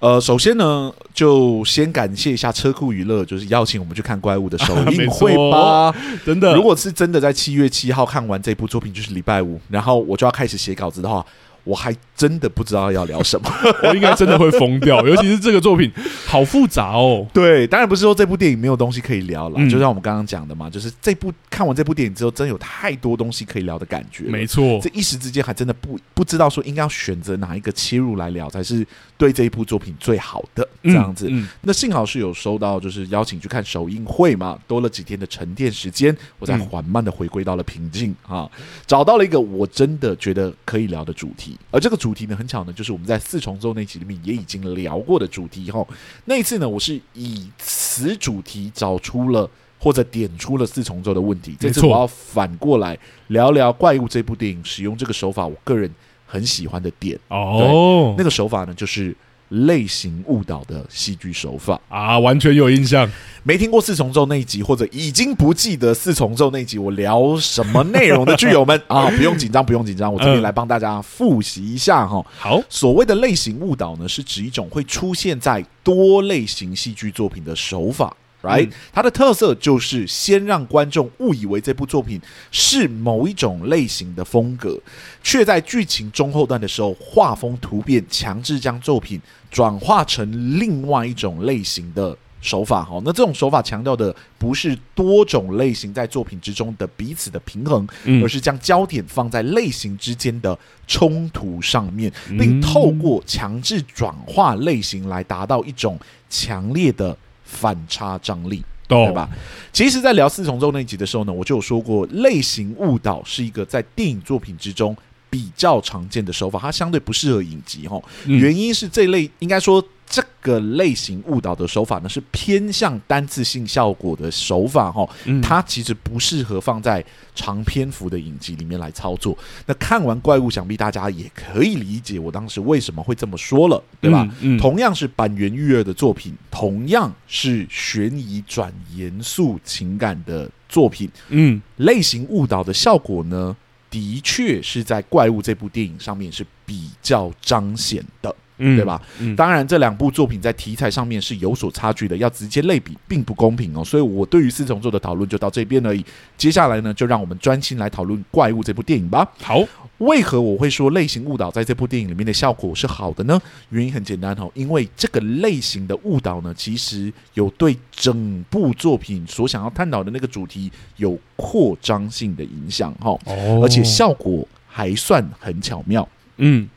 [0.01, 5.93] 呃，首先呢，就先感谢一下车库娱乐，就是邀请我们去看怪物的首映会吧。
[6.25, 11.25] 真的，如果是真的在七月七号看完这部作品，就是礼拜五，然后我就要开始写稿子的话，
[11.65, 13.51] 我还真的不知道要聊什么。
[13.83, 15.91] 我应该真的会疯掉， 尤其是这个作品
[16.27, 17.27] 好复杂哦。
[17.33, 24.25] 对，当然不是说这部电影没有东西可以聊了，嗯就像我们刚刚讲的嘛，就是这部看完这部电影之后，真有太多东西可以聊的感觉。
[24.27, 28.87] 没错这，一时之间还真的不不知道说应该要选择哪一个切入来聊才是
[29.19, 31.27] 对这一部作品最好的这样子。
[31.29, 38.49] 嗯，那幸好是有收到就是邀请去看首映会嘛，多了几天的沉淀时间，我才缓慢的回归到了平静啊，
[38.87, 41.59] 找到了一个我真的觉得可以聊的主题。
[41.71, 45.85] 而这个主题呢，很巧呢，就是我们在四重奏那集里面也已经聊过的主题哈。
[46.25, 49.51] 那一次呢，我是以此主题找出了
[49.81, 51.57] 或者点出了四重奏的问题。
[51.59, 55.93] 这次我要反过来聊聊《怪物》这部电影使用这个手法，我个人
[56.29, 57.19] 很喜欢的点。
[57.29, 59.17] 哦，那个手法呢，就是
[59.49, 61.81] 类型误导的戏剧手法。
[61.89, 63.11] 啊，完全有印象。
[63.43, 72.23] 没听过四重奏那一集，或者已经不记得四重奏那一集我聊什么内容的剧友们 啊，不用紧张，不用紧张，我这边来帮大家复习一下哈。
[72.39, 78.15] 好，所谓的类型误导呢，是指一种会出现在多类型戏剧作品的手法。
[78.49, 84.79] Right，、嗯它的特色就是先让观众误以为这部作品是某一种类型的风格，
[85.23, 92.85] 却在剧情中后段的时候画风突变，强制将作品转化成另外一种类型的手法。
[92.85, 100.57] 哈，那这种手法强调的不是多种类型在作品之中的彼此的平衡，嗯而是将焦点放在类型之间的
[100.87, 105.99] 冲突上面，嗯并透过强制转化类型来达到一种
[106.31, 107.17] 强烈的
[107.49, 109.29] 反差张力，对吧？
[109.73, 114.95] 其实，在聊四重奏那一集的时候呢，我就有说过，类型误导是一个在电影作品之中
[115.31, 117.99] 比较常见的手法，它相对不适合影集哈。
[118.27, 125.09] 嗯原因是这类应该说这个类型误导的手法呢，是偏向单次性效果的手法哈，
[125.43, 129.37] 它其实不适合放在长篇幅的影集里面来操作。
[129.67, 134.27] 那看完怪物，想必大家也可以理解我当时为什么会这么说了，对吧？
[134.41, 143.55] 嗯嗯、同样是板垣裕二的作品，同样是悬疑转严肃情感的作品，嗯，类型误导的效果呢，
[143.91, 148.35] 的确是在怪物这部电影上面是比较彰显的。
[148.59, 149.01] 嗯，对吧？
[149.21, 153.85] 嗯，当然，这两部作品在题材上面是有所差距的，要直接类比并不公平哦。
[153.85, 156.05] 所以，我对于四重奏的讨论就到这边而已。
[156.37, 159.27] 接下来呢，就让我们专心来讨论《怪物》这部电影吧。
[159.41, 159.63] 好，
[159.99, 163.41] 为何我会说类型误导在这部电影里面的效果是好的呢？
[163.71, 173.11] 原因很简单哦，因为这个类型的误导呢，其实有对整部作品所想要探讨的那个主题有扩张性的影响哈。
[173.27, 176.09] 哦，而且效果还算很巧妙。
[176.39, 176.69] 嗯。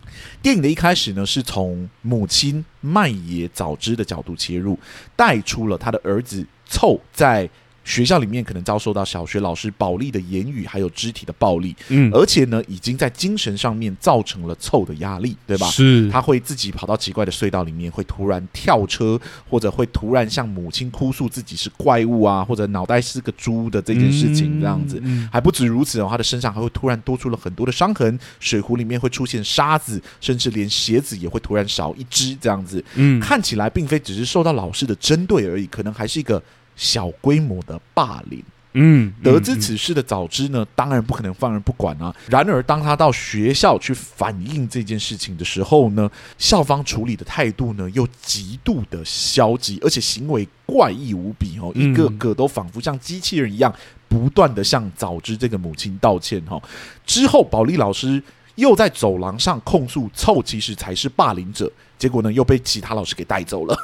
[0.42, 4.78] 电影的一开始呢，是从母亲麦野早知的角度切入，
[5.16, 7.50] 带出了他的儿子凑在。
[7.84, 15.68] 学校里面可能遭受到小学老师暴力的言语，还有肢体的暴力，嗯，而且呢，已经在精神上面造成了臭的压力，对吧？
[15.68, 36.42] 是，他会自己跑到奇怪的隧道里面，会突然跳车，或者会突然向母亲哭诉自己是怪物啊，或者脑袋是个猪的这件事情，这样子，嗯，还不止如此哦，他的身上还会突然多出了很多的伤痕，水壶里面会出现沙子，甚至连鞋子也会突然少一只，这样子，嗯，看起来并非只是受到老师的针对而已，可能还是一个。
[36.82, 42.12] 小规模的霸凌，嗯，得知此事的早知呢，当然不可能放任不管啊。
[42.28, 53.72] 然而，当他到学校去反映这件事情的时候呢，校方处理的态度呢，又极度的消极，而且行为怪异无比哦，一个个都仿佛像机器人一样，
[54.08, 56.60] 不断的向早知这个母亲道歉哈。
[57.06, 58.24] 之后，保利老师
[58.56, 61.72] 又在走廊上控诉凑其实才是霸凌者。
[61.98, 63.78] 结果呢，又被其他老师给带走了。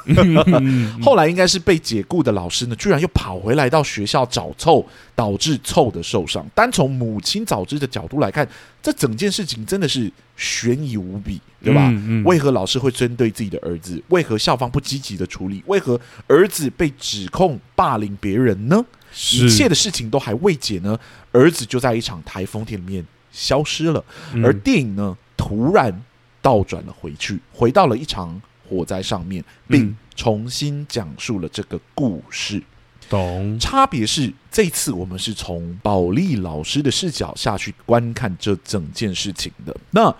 [1.00, 6.44] 后来应该是被解雇的老师呢，居然又跑回来到学校找凑，导致凑的受伤。
[6.52, 8.48] 单从母亲早知的角度来看，
[8.82, 11.94] 这整件事情真的是悬疑无比，对吧？
[12.24, 14.02] 为何老师会针对自己的儿子？
[14.08, 15.62] 为何校方不积极的处理？
[15.66, 18.84] 为何儿子被指控霸凌别人呢？
[19.30, 20.98] 一切的事情都还未解呢，
[21.30, 23.06] 儿子就在一场台风天里面
[23.38, 24.04] 消失了。
[24.42, 26.02] 而电影呢，突然。
[26.40, 32.62] 倒转了回去，回到了一场火灾上面，并重新讲述了这个故事。
[33.10, 33.58] 懂？
[33.58, 39.76] 差别是这次我们是从保利老师的视角下去观看这整件事情的。
[39.90, 40.14] 那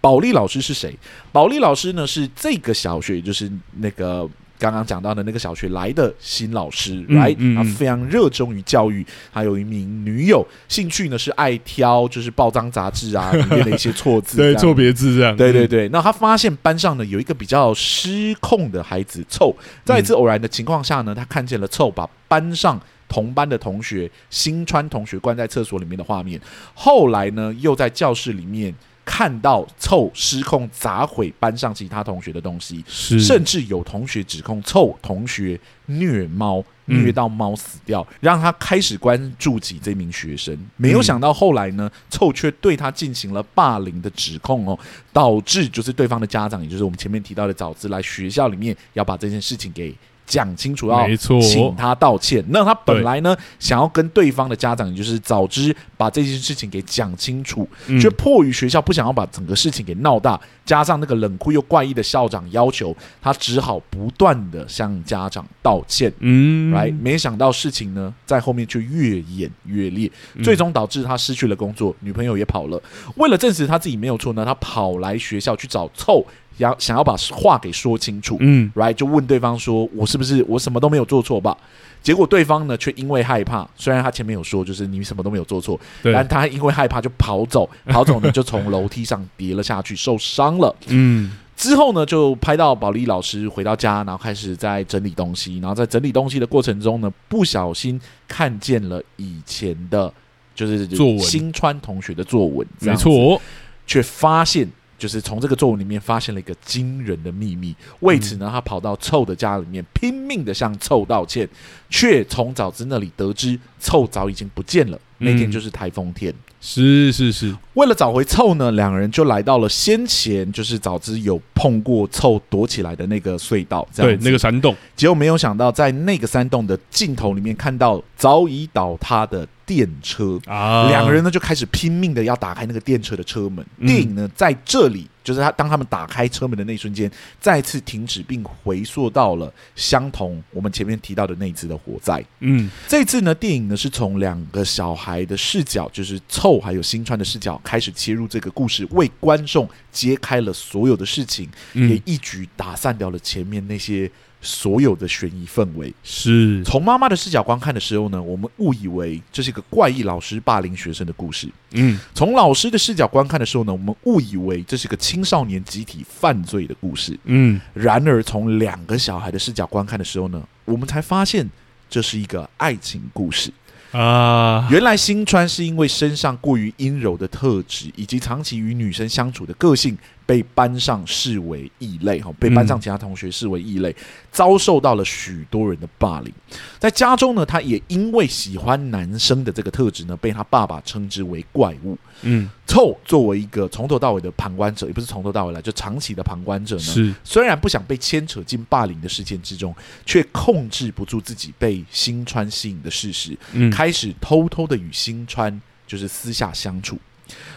[0.00, 0.96] 保利老师是谁？
[1.32, 2.06] 保利老师呢？
[2.06, 4.30] 是这个小学，也就是那个。
[4.58, 15.36] 刚刚讲到的那个小学来的新老师，来、嗯嗯，他非常热衷于教育，还有一名女友，兴趣呢是爱挑就是报章杂志啊 里面的一些错字，对错别字这样。
[15.36, 26.40] 对对对，那他发现班上呢有一个比较失控的孩子凑，在一次偶然的情况下呢，他看见了凑把班上同班的同学新川同学关在厕所里面的画面，
[26.74, 28.74] 后来呢又在教室里面。
[29.04, 40.58] 看到凑失控砸毁班上其他同学的东西，是甚至有同学指控凑同学虐猫，虐到猫死掉，嗯，让他开始关注起这名学生。
[40.76, 44.78] 没有想到后来呢，凑却对他进行了霸凌的指控哦，
[45.12, 49.94] 导致就是对方的家长，也就是我们前面提到的早知来学校里面要把这件事情给。
[50.26, 52.44] 讲清楚，要请他道歉。
[52.48, 57.68] 那他本来呢，想要跟对方的家长，也就是早知把这件事情给讲清楚，
[58.00, 66.12] 却迫于学校不想要把整个事情给闹大，加上那个冷酷又怪异的校长要求，他只好不断的向家长道歉。
[66.20, 70.10] 嗯，来，没想到事情呢，在后面却越演越烈，
[70.42, 72.82] 最终导致他失去了工作，女朋友也跑了。
[73.16, 76.24] 为了证实他自己没有错呢，他跑来学校去找凑。
[76.58, 81.56] 要想要把话给说清楚，嗯，right 就问对方说：“我是不是我什么都没有做错吧？”
[82.02, 90.76] 结果对方呢却因为害怕，虽然他前面有说就是你什么都没有做错，但他因为害怕就跑走，跑走呢就从楼梯上跌了下去，受伤了。
[90.88, 100.12] 嗯，之后呢就拍到保利老师回到家，然后开始在整理东西，然后在整理东西的过程中呢，不小心看见了以前的，
[100.54, 103.40] 就是作文新川同学的作文，没错，
[103.86, 104.68] 却发现。
[105.04, 111.46] 就是从这个作文里面发现了一个惊人的秘密，为此呢，他跑到臭的家里面拼命的向臭道歉，
[111.90, 114.98] 却从早知那里得知臭早已经不见了。
[115.18, 117.54] 那天就是台风天，是是是。
[117.74, 124.74] 为了找回臭呢，两人就来到了先前就是早知有碰过臭躲起来的那个隧道，对，那个山洞。
[124.96, 129.46] 结果没有想到，在那个山洞的尽头里面，看到早已倒塌的。
[129.66, 133.64] 电车啊，两个人呢就开始拼命的要打开那个电车的车门。
[133.86, 137.10] 电影呢在这里就是他当他们打开车门的那一瞬间，
[137.40, 142.22] 再次停止，并回溯到了相同我们前面提到的那一次的火灾。
[142.40, 154.10] 嗯，这次呢，电影呢是从两个小孩的视角，就是凑还有新川的视角开始切入这个故事，为观众揭开了所有的事情，嗯、也一举打散掉了前面那些。
[154.44, 155.92] 所有的悬疑氛围。
[156.04, 156.62] 是。
[156.62, 161.48] 从妈妈的视角观看的时候呢，我们误以为这是一个怪异老师霸凌学生的故事。
[161.72, 167.18] 嗯，从老师的视角观看的时候呢，我们误以为这是个青少年集体犯罪的故事。
[167.24, 171.50] 嗯，然而从两个小孩的视角观看的时候呢，我们才发现
[171.88, 173.50] 这是一个爱情故事
[173.98, 174.68] 啊。
[174.70, 179.96] 原来新川是因为身上过于阴柔的特质，以及长期与女生相处的个性。
[180.26, 183.94] 被班上视为异类，哈，被班上其他同学视为异类，
[184.32, 186.32] 遭受到了许多人的霸凌。
[186.78, 191.98] 在家中呢，他也因为喜欢男生的这个特质呢，被他爸爸称之为怪物。
[192.24, 206.98] 嗯，凑作为一个从头到尾的旁观者，也不是从头到尾来，就长期的旁观者呢，是虽然不想被牵扯进霸凌的事件之中，却控制不住自己被新川吸引的事实，嗯，开始偷偷的与新川就是私下相处。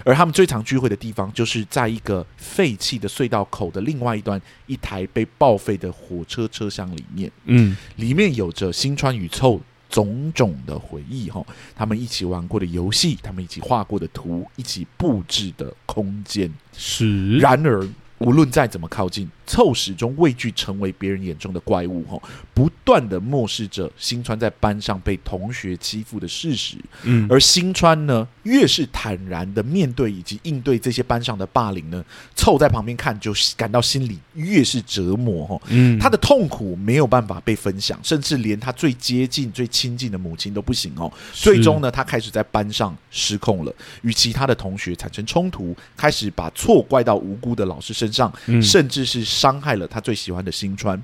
[0.05, 7.29] 而他们最常聚会的地方，就是在一个废弃的隧道口的另外一端，一台被报废的火车车厢里面。
[7.43, 9.59] 嗯，里面有着新川与凑
[9.89, 16.51] 种种的回忆，哈，他们一起玩过的游戏，他们一起画过的图，一起布置的空间。
[16.73, 17.87] 是，然而。
[18.19, 22.21] 无论再怎么靠近，凑始终畏惧成为别人眼中的怪物，吼，
[22.53, 26.77] 不断的漠视着新川在班上被同学欺负的事实。
[27.03, 32.03] 嗯，而新川呢，越是坦然的面对以及应对这些班上的霸凌呢，
[32.35, 41.11] 凑在旁边看就感到心里越是折磨，吼，嗯，他的痛苦没有办法被分享，甚至连他最接近、最亲近的母亲都不行哦。
[41.33, 48.31] 最终呢，他开始在班上失控了，与其他的同学产生冲突，开始把错怪到无辜的老师身上，
[48.61, 51.01] 甚至是伤害了他最喜欢的新川。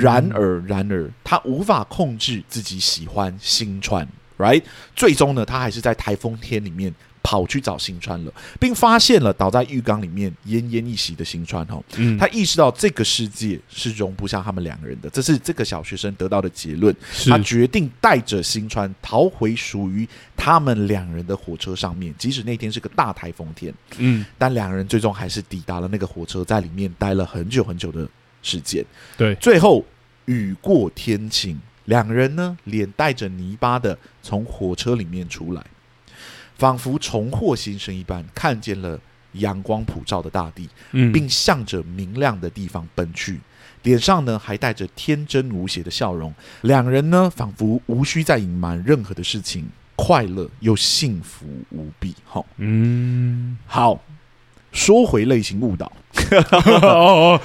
[0.00, 4.06] 然而，然而，他无法控制自己喜欢新川
[4.38, 4.62] ，right？
[4.94, 6.94] 最终呢，他还是在台风天里面
[7.32, 11.64] 跑去找新川了，并发现了倒在浴缸里面奄奄一息的新川。
[11.64, 11.82] 哈，
[12.20, 16.94] 他意识到这个世界是容不下他们两个人的，这是这个小学生得到的结论。
[17.24, 20.06] 他决定带着新川逃回属于
[20.36, 23.72] 他们两人的火车上面，即使那天是个大台风天。
[23.96, 28.06] 嗯，但两人最终还是抵达了那个火车，在里面待了很久很久的
[28.42, 28.84] 时间。
[29.16, 29.82] 对，最后
[30.26, 35.64] 雨过天晴，两人呢脸带着泥巴的从火车里面出来。
[36.58, 38.98] 仿佛重获新生一般，看见了
[39.32, 43.40] 阳光普照的大地，嗯，并向着明亮的地方奔去，
[43.82, 46.32] 脸上呢还带着天真无邪的笑容。
[46.62, 52.14] 两人呢，仿佛无需再隐瞒任何的事情，快乐又幸福无比。
[52.24, 54.00] 哈，嗯，好，
[54.72, 55.90] 说回类型误导。
[56.50, 57.40] 哦哦，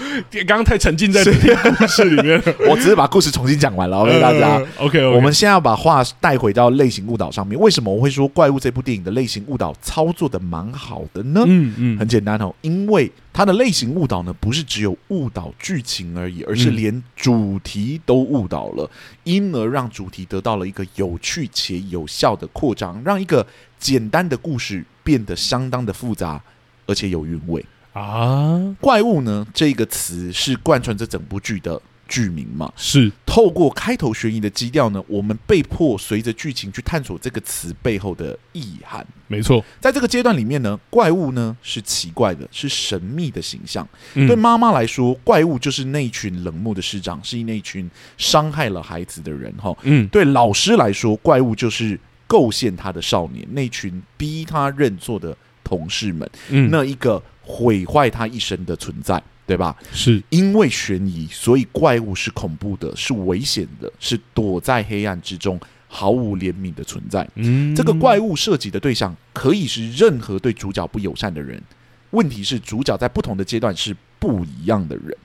[0.45, 3.99] 刚刚太沉浸在这个故事里面， 我只是把故事重新讲完了。
[4.03, 7.59] OK，大家，OK，我们现在要把话带回到类型误导上面。
[7.59, 11.43] 为什么我会说《怪物》这部电影的类型误导操作的蛮好的呢？
[11.45, 18.89] 嗯嗯，很简单哦，因为它的类型误导呢，不是只有误导剧情而已，而是连主题都误导了，
[19.23, 23.45] 因而让主题得到了一个有趣且有效的扩张，让一个
[23.79, 26.41] 简单的故事变得相当的复杂，
[26.87, 27.63] 而且有韵味。
[27.93, 29.45] 啊，怪物呢？
[29.53, 32.71] 这个词是贯穿这整部剧的剧名嘛？
[32.75, 39.03] 是透过开头悬疑的基调呢，我们被迫随着剧情去探索这个词背后的意涵。
[39.27, 43.87] 没错，在这个阶段里面呢，怪物呢是奇怪的，是神秘的形象。
[44.13, 49.51] 嗯、对妈妈来说，怪物就是那群冷漠的师长，是那群伤害了孩子的人。
[49.57, 55.35] 哈，嗯，对老师来说，怪物就是构陷他的少年，那群逼他认错的
[55.67, 56.29] 同事们。
[56.49, 57.21] 嗯，那一个。
[57.49, 59.73] 毁坏他一生的存在，对吧？
[59.93, 65.57] 是因为悬疑，所以怪物是恐怖的，是危险的，是躲在黑暗之中
[65.87, 67.25] 毫无怜悯的存在。
[67.35, 71.63] 嗯，这个怪物涉及的对象可以是任何对主角不友善的人。
[72.09, 75.15] 问题是，主角在不同的阶段是不一样的人。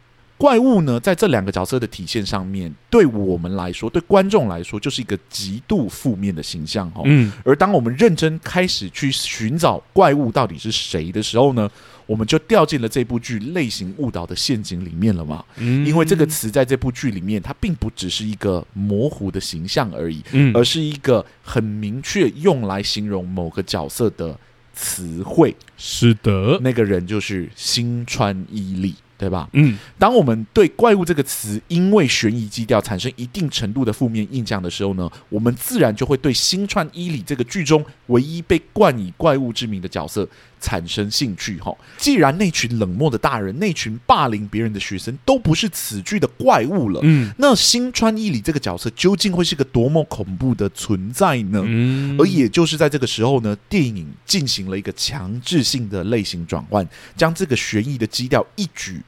[0.43, 7.03] 怪物呢，在这两个角色的体现上面，对我们来说，对观众来说，就是一个极度负面的形象哦。
[7.05, 11.71] 嗯，而当我们认真开始去寻找怪物到底是谁的时候呢，
[12.07, 15.45] 我们就掉进了这部剧类型误导的陷阱里面了嘛。
[15.59, 24.37] 嗯，因为这个词在这部剧里面，它并不只是一个模糊的形象而已，嗯，而是一个很明确用来形容某个角色的
[24.75, 25.55] 词汇。
[25.77, 28.97] 是的，那个人就是新川伊利。
[29.23, 29.49] 对吧？
[29.53, 40.29] 嗯，当我们对“怪物”这个词因为悬疑基调产生一定程度的负面印象的时候呢，我们自然就会对新川伊里这个剧中唯一被冠以怪物之名的角色
[40.61, 41.57] 产生兴趣。
[41.61, 51.63] 哈，既然那群冷漠的大人，那群霸凌别人的学生都不是此剧的怪物了，嗯，那新川伊里这个角色究竟会是个多么恐怖的存在呢？
[51.65, 56.85] 嗯，而也就是在这个时候呢，电影进行了一个强制性的类型转换，
[57.17, 59.01] 将这个悬疑的基调一举。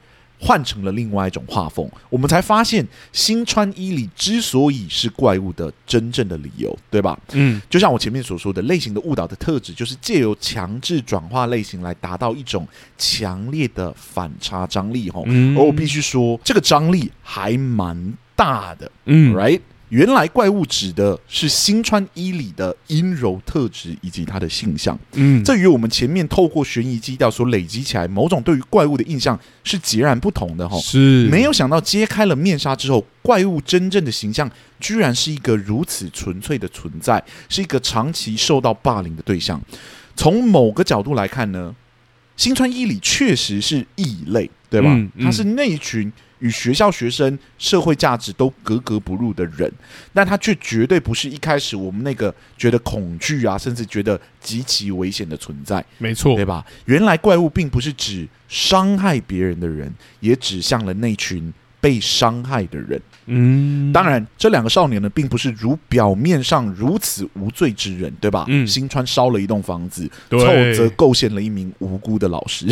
[0.45, 7.19] 换成了另外一种画风，我们才发现新川伊里之所以是怪物的真正的理由，对吧？
[7.33, 15.09] 嗯，就像我前面所说的，类型的误导的特质，就是借由强制转化类型来达到一种强烈的反差张力。
[15.09, 15.25] 吼，
[15.57, 18.91] 而我必须说，这个张力还蛮大的。
[19.05, 19.61] 嗯，right。
[19.89, 30.75] 原来怪物指的是新川伊里的阴柔特质以及他的性向，嗯，这与我们前面透过悬疑基调所累积起来某种对于怪物的印象是截然不同的哈。
[30.79, 39.61] 是，没有想到揭开了面纱之后，怪物真正的形象居然是一个如此纯粹的存在，是一个长期受到霸凌的对象。
[40.15, 41.75] 从某个角度来看呢，
[42.35, 44.89] 新川伊里确实是异类，对吧？
[44.91, 46.11] 嗯嗯、他是那一群。
[46.39, 49.71] 与学校学生社会价值都格格不入的人，
[50.13, 55.83] 但他却绝对不是一开始我们那个觉得恐惧啊，甚至觉得极其危险的存在。
[55.97, 56.65] 没错，对吧？
[56.85, 63.01] 原来怪物并不是指伤害别人的人，也指向了那群被伤害的人。
[63.27, 68.45] 嗯，当然，这两个少年呢，并不是如表面上如此无罪之人，对吧？
[68.47, 70.39] 嗯，新川烧了一栋房子，凑
[70.75, 72.67] 则构陷了一名无辜的老师。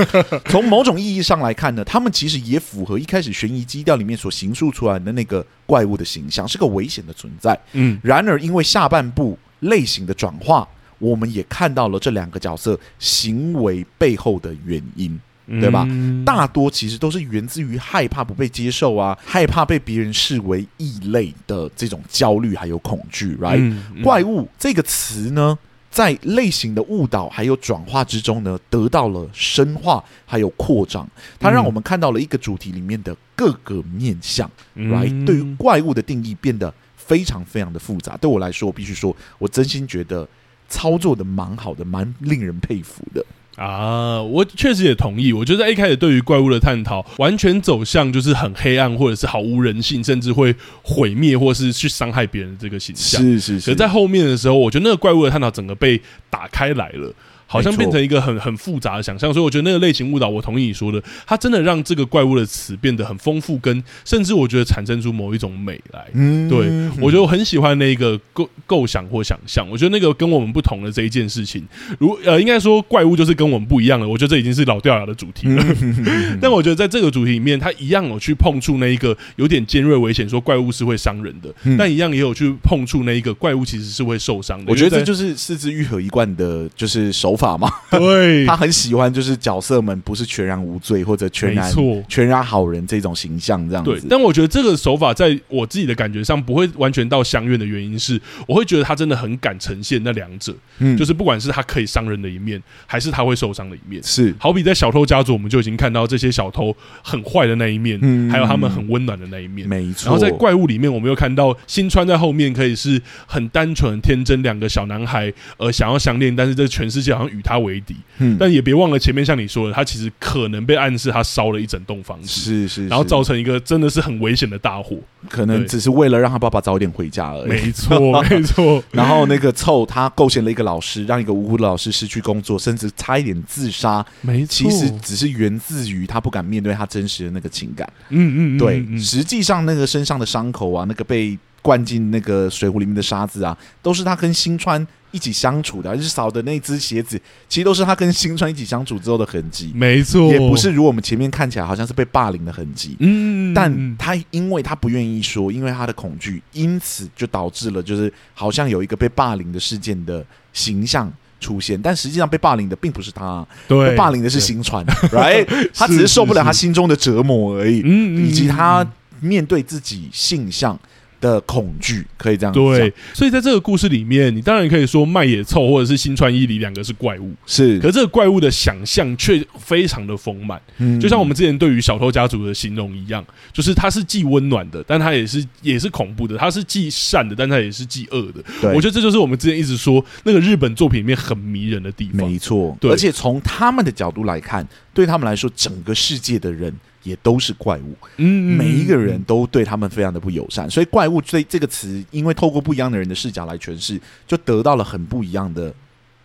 [0.48, 7.58] 从某种意义上来看呢，他们其实也符合一开始悬疑基调里面所形塑出来的那个怪物的形象，是个危险的存在。
[7.72, 10.66] 嗯，然而因为下半部类型的转化，
[10.98, 15.20] 我们也看到了这两个角色行为背后的原因。
[15.48, 15.88] 对吧？
[16.26, 23.56] 大多其实都是源自于害怕不被接受啊，害怕被别人视为异类的这种焦虑还有恐惧，right？
[23.58, 25.58] 嗯嗯、怪物这个词呢，
[25.90, 31.08] 在类型的误导还有转化之中呢，得到了深化还有扩张。
[31.40, 38.18] 它让我们看到了一个主题里面的各个面向，right？、嗯、对于怪物的定义变得非常非常的复杂。
[38.18, 40.28] 对我来说，我必须说，我真心觉得
[40.68, 43.24] 操作的蛮好的，蛮令人佩服的。
[43.58, 45.32] 啊，我确实也同意。
[45.32, 53.20] 我觉得在一开始对于怪物的探讨，完全走向就是很黑暗，或者是毫无人性，甚至会毁灭或是去伤害别人的这个形象。
[53.20, 53.70] 是是是。
[53.70, 56.00] 可在后面的时候，我觉得那个怪物的探讨整个被
[56.30, 57.12] 打开来了。
[57.50, 66.04] 好像变成一个很很复杂的想象，所以我觉得那个类型误导，我同意你说的，它真的让这个怪物的词变得很丰富，跟甚至我觉得产生出某一种美来。
[66.12, 66.68] 嗯，对，
[67.00, 71.66] 我觉得我很喜欢那个构构想或想象，我觉得那个跟我们不同的这一件事情，
[71.98, 75.64] 如呃，应该说怪物就是跟我们不一样的，我觉得这已经是老掉牙的主题了。
[76.42, 84.66] 但我觉得在这个主题里面，它一样有去碰触那一个有点尖锐危险，说怪物是会伤人的，但一样也有去碰触那一个怪物其实是会受伤的。
[84.68, 87.37] 我觉得这就是四肢愈合一贯的，就是手。
[87.38, 92.02] 法嘛， 对，他很喜欢，就是角色们不是全然无罪或者全然错。
[92.08, 93.92] 全然好人这种形象这样子。
[93.92, 110.06] 对，但我觉得这个手法在我自己的感觉上不会完全到相怨的原因是，我会觉得他真的很敢呈现那两者，嗯，就是不管是他可以伤人的一面，还是他会受伤的一面，是好比在小偷家族，我们就已经看到这些小偷很坏的那一面，嗯，还有他们很温暖的那一面，没错。
[110.06, 117.96] 然后在怪物里面，我们又看到新川在后面可以是很单纯天真两个小男孩，呃，想要相恋，但是这全世界好像与他为敌。
[118.18, 124.96] 嗯，但也别忘了前面像你说的，他其实可能被暗示他烧了一整栋房子，是，是是，然后造成一个真的是很危险的大火，
[125.28, 127.48] 可能只是为了让他爸爸早点回家而已。
[127.48, 128.82] 没错， 没错。
[128.90, 134.04] 然后那个凑他构陷了一个老师，让一个无辜的老师失去工作，甚至差一点自杀。
[134.20, 137.88] 没错，其实只是源自于他不敢面对他真实的那个情感。
[138.08, 141.38] 嗯，嗯嗯，对，实际上那个身上的伤口啊，那个被
[141.68, 144.86] 灌进那个水壶里面的沙子啊，都是他跟新川。
[145.10, 149.72] 一起相处的，就是扫的那只鞋子，其实都是他跟新川一起相处之后的痕迹。
[149.74, 152.94] 没错，也不是如我们前面看起来好像是被霸凌的痕迹。
[153.00, 161.10] 嗯，但他因为他不愿意说，因为他的恐惧，因此就导致了就是好像有一个被霸凌的事件的形象
[161.40, 165.46] 出现，但实际上被霸凌的并不是他，对，被霸凌的是新川，right？
[165.74, 168.86] 他只是受不了他心中的折磨而已，嗯，以及他
[169.20, 170.78] 面对自己性向
[171.20, 172.64] 的恐惧，可以这样讲。
[172.64, 177.78] 对，所以在这个故事里面，你当然可以说麦野凑或者是新川伊里两个是怪物，是。
[177.80, 188.42] 可是这个怪物的想象却非常的丰满，嗯，就像我们之前对于小偷家族的形容一样，就是它是既温暖的，但它也是也是恐怖的；它是既善的，但它也是既恶的。
[188.60, 192.28] 对，我觉得这就是我们之前一直说那个日本作品里面很迷人的地方。
[192.28, 192.90] 没错，对。
[192.90, 196.72] 而且从他们的角度来看，对他们来说，整个世界的人。
[197.02, 205.72] 也都是怪物，嗯，每一个人都对他们非常的不友善，所以“怪物”这这个词，因为透过不一样的人的视角来诠释，就得到了很不一样的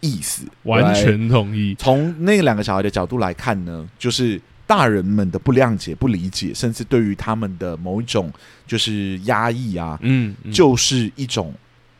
[0.01, 0.45] 意思。
[0.63, 1.75] 完全同意。
[1.77, 8.31] 从那两个小孩的角度来看呢，就是大人们的不谅解、不理解，甚至对于他们的某一种
[8.65, 11.53] 就是压抑啊，嗯，嗯就是一种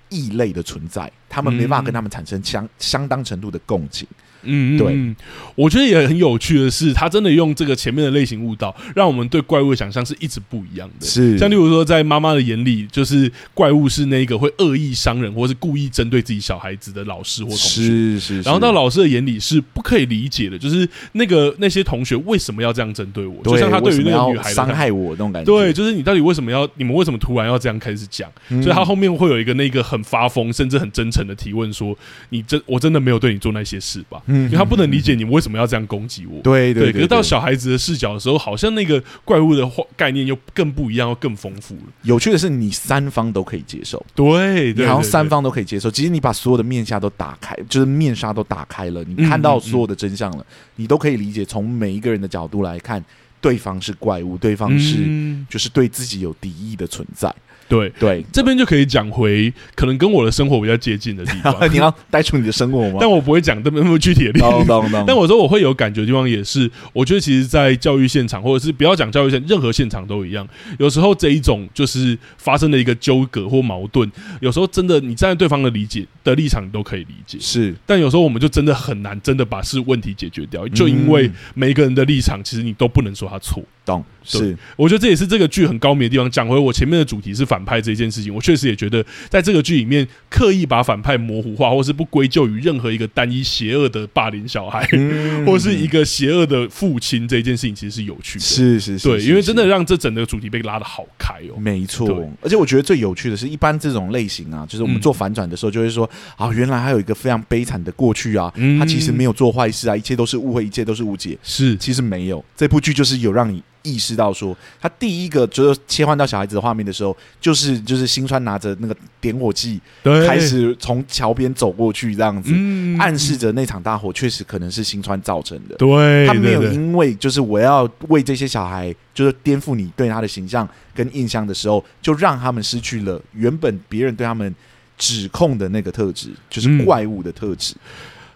[0.09, 4.07] 异类的存在，他们没办法跟他们产生相相当程度的共情。
[4.43, 5.15] 嗯，对，
[5.55, 11.05] 我觉得也很有趣的是，他真的用这个前面的类型误导，让我们对怪物的想象是一直不一样的。
[11.05, 17.81] 是，像例如说，在妈妈的眼里，就是怪物是那个会恶意伤人，或是故意针对自己小孩子的老师或同学。
[17.81, 18.41] 是是，是。
[18.41, 23.43] 然后到老师的眼里是不可以理解的，就是那个那些同学为什么要这样针对我？
[23.43, 25.51] 就像他对于那个女孩伤害我那种感觉。
[25.51, 26.67] 对，就是你到底为什么要？
[26.75, 28.29] 你们为什么突然要这样开始讲？
[28.49, 31.95] 嗯、所以他后面会有一个那个很发疯，甚至很真诚的提问说
[32.29, 35.13] ：“你真我真的没有对你做那些事吧？”嗯，因为他不能理解。
[35.13, 36.41] 你们为什么要这样攻击我？
[36.41, 41.83] 对对，对，对，可是到小孩子的视角的时候，好像那个怪物的概念又更不一样，又更丰富了。
[42.01, 45.91] 有趣的是，你三方都可以接受，对，对，你好像三方都可以接受。
[45.91, 50.45] 其实你把所有的面纱都打开，就是面纱都打开了，你看到所有的真相了，
[50.77, 51.45] 你都可以理解。
[51.45, 53.03] 从每一个人的角度来看，
[53.39, 55.05] 对方是怪物，对方是
[55.49, 57.33] 就是对自己有敌意的存在。
[57.67, 61.55] 对对，这边就可以讲回可能跟我的生活比较接近的地方。
[61.71, 62.97] 你要带出你的生活吗？
[62.99, 64.45] 但我不会讲这么那么具体的例子。
[65.07, 70.47] 但我说我会有感觉的地方也是，我觉得其实，在教育现场，或者是不要讲教育现，任何现场都一样。
[70.77, 74.09] 有时候这一种就是发生的一个纠葛或矛盾，
[74.41, 77.37] 有时候真的你站在对方的理解的立场，你都可以理解。
[77.39, 83.63] 是，但有时候我们就真的很难真的把是问题解决掉，就因为每一个人的立场，其实你都不能说他错。
[83.85, 86.31] 懂是，我觉得这也是这个剧很高明的地方。
[86.31, 98.45] 讲回我前面的主题是反派这件事情，我确实也觉得，在这个剧里面刻意把反派模糊化，或是不归咎于任何一个单一邪恶的霸凌小孩，嗯、或是一个邪恶的父亲这件事情，其实是有趣的。
[98.45, 101.59] 是是是，对，因为真的让这整个主题被拉的好开哦。
[101.59, 102.07] 没错，
[102.41, 106.09] 而且我觉得最有趣的是，一般这种类型啊，就是我们做反转的时候，就会说、
[106.39, 111.37] 嗯、啊，原来还有一个非常悲惨的过去啊，他其实没有做坏事啊，一切都是误会，一切都是误解。
[111.43, 113.61] 是，其实没有，这部剧就是有让你。
[113.83, 122.51] 意识到说，他第一个就是切换到小孩子的画面的时候，就是就是新川拿着那个点火器，开始从桥边走过去，这样子，
[122.97, 125.75] 暗示着那场大火确实可能是新川造成的。
[125.75, 134.55] 对，他没有因为就是我要为这些小孩就是颠覆你对他的形象跟印象的时候，就让他们失去了原本别人对他们
[134.97, 137.75] 指控的那个特质，就是怪物的特质。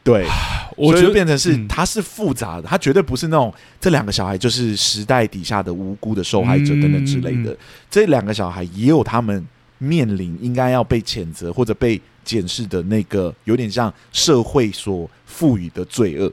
[0.07, 0.25] 对，
[0.77, 7.55] 我觉得变成是它是复杂的，它绝对不是那种这两个小孩就是时代底下的无辜的受害者等等之类的。
[7.91, 9.45] 这两个小孩也有他们
[9.79, 16.31] 面临应该要被谴责或者被检视的那个，有点像社会所赋予的罪恶。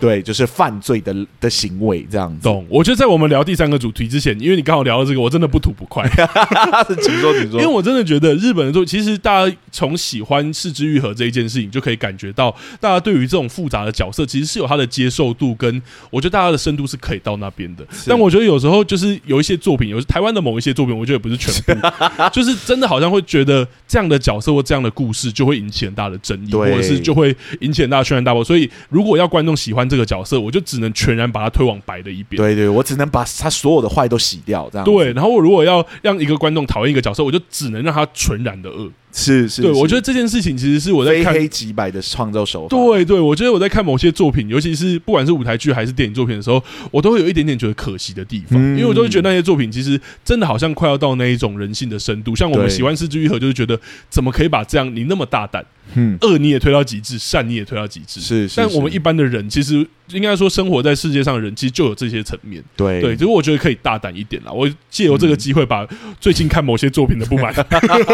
[0.00, 2.42] 对，就是犯罪的的行为这样子。
[2.42, 2.66] 懂？
[2.68, 6.06] 我觉得在我们聊第三个主题之前，因为你刚好聊到这个，我真的不吐不快。
[7.02, 7.60] 请说，请说。
[7.60, 17.84] 因为我真的觉得日本的作，其实大家从喜欢是枝裕和这一件事情，就可以感觉到大家对于这种复杂的角色，其实是有他的接受度，跟我觉得大家的深度是可以到那边的。
[18.06, 21.88] 但我觉得有时候就是有一些作品，有台湾的某一些作品，我觉得也不是全部，
[22.32, 28.44] 就是真的好像会觉得这样的角色或这样的故事就会引起很大的争议，或者是就会引起很大的轩然大波。
[28.44, 29.85] 所以如果要观众喜欢。
[29.88, 32.36] 这个角色，我就只能全然把他推往白的一边。
[32.36, 34.84] 对对，我只能把他所有的坏都洗掉，这样。
[34.84, 38.90] 对，然后我如果要让一个观众讨厌一个角色，我就只能让他纯然的恶。
[39.16, 42.68] 是是，对，我觉得这件事情其实是我在看非黑即白的创造手法。
[42.68, 52.36] 对对，我觉得我在看某些作品，尤其是不管是舞台剧还是电影作品的时候，我都会有一点点觉得可惜的地方，因为我都会觉得那些作品其实真的好像快要到那一种人性的深度。
[52.36, 55.64] 像我们喜欢四之愈合，就是觉得怎么可以把这样你那么大胆，
[55.94, 58.20] 嗯，恶你也推到极致，善你也推到极致。
[58.20, 62.62] 是，但我们一般的人其实应该说生活在世界上的人，其实就有这些层面。
[62.76, 64.52] 对对，所以我觉得可以大胆一点啦。
[64.52, 65.86] 我借由这个机会，把
[66.20, 67.54] 最近看某些作品的不满，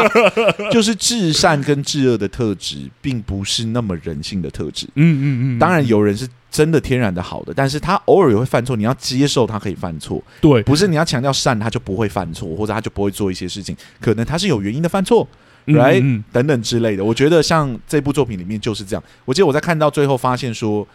[0.70, 1.82] 就是至善跟。
[1.82, 4.86] 至恶的特质，并不是那么人性的特质。
[4.94, 5.24] 嗯嗯
[5.56, 10.22] 嗯，当然有人是真的天然的好的，但是他偶尔也会犯错，你要接受他可以犯错。
[10.40, 13.76] 对，不是你要强调善，他就不会犯错，或者他就不会做一些事情。
[14.00, 15.26] 可能他是有原因的犯错
[15.66, 16.00] ，right？
[16.00, 17.04] 嗯嗯等等之类的。
[17.04, 19.02] 我觉得像这部作品里面就是这样。
[19.24, 20.86] 我记得我在看到最后发现说，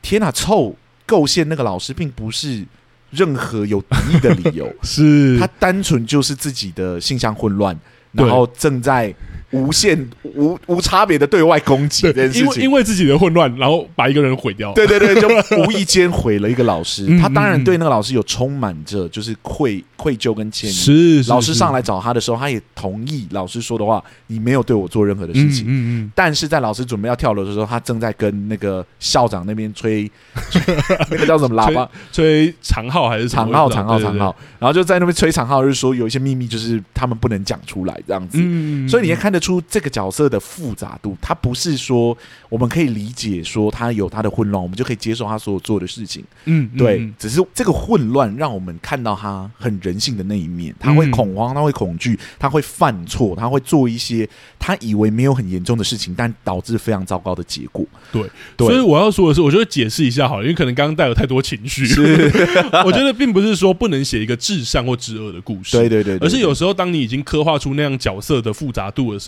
[0.00, 0.74] 天哪，臭
[1.04, 2.64] 构陷那个老师，并不是
[3.10, 7.78] 任何有敌意的理由， 是他单纯就是自己的性向混乱，
[8.12, 9.12] 然后正在。
[9.50, 14.72] 无限无无差别的对外攻击这件事情，因为因为自己的混乱，然后把一个人毁掉。
[14.74, 15.28] 对对对，就
[15.62, 17.06] 无意间毁了一个老师。
[17.18, 20.72] 他当然对那个老师有充满着就是愧愧疚跟歉意。
[20.72, 24.04] 是，老师上来找他的时候，他也同意老师说的话。
[24.26, 25.64] 你没有对我做任何的事情。
[25.66, 26.12] 嗯嗯。
[26.14, 30.10] 但是在老师准备要跳楼的时候，他正在跟那个校长那边吹，
[31.10, 31.88] 那个叫什么喇叭？
[32.12, 33.70] 吹长号还是长号？
[33.70, 34.36] 长号长号。
[34.58, 38.36] 然后就在那边吹长号，就是说有一些秘密，就是他们不能讲出来这样子。
[38.38, 39.37] 嗯所以你也看的。
[39.38, 42.16] 得出这个角色的复杂度，他不是说
[42.48, 46.24] 我们可以理解说他有他的混乱，我们就可以接受他所有做的事情。
[46.46, 54.28] 嗯，对，嗯只是这个混乱让我们看到他很人性的那一面，他会恐慌，他会恐惧，他会犯错，他会做一些
[54.58, 57.86] 他以为没有很严重的事情，但导致非常糟糕的结果。
[58.10, 58.22] 对，
[58.56, 61.86] 对所以我要说的是，我觉得解释一下好了，因为可能刚刚带有太多情绪。
[62.84, 69.27] 我觉得并不是说不能写一个至善或至恶的故事，对对对，对，而是有时候当你已经刻画出那样角色的复杂度的时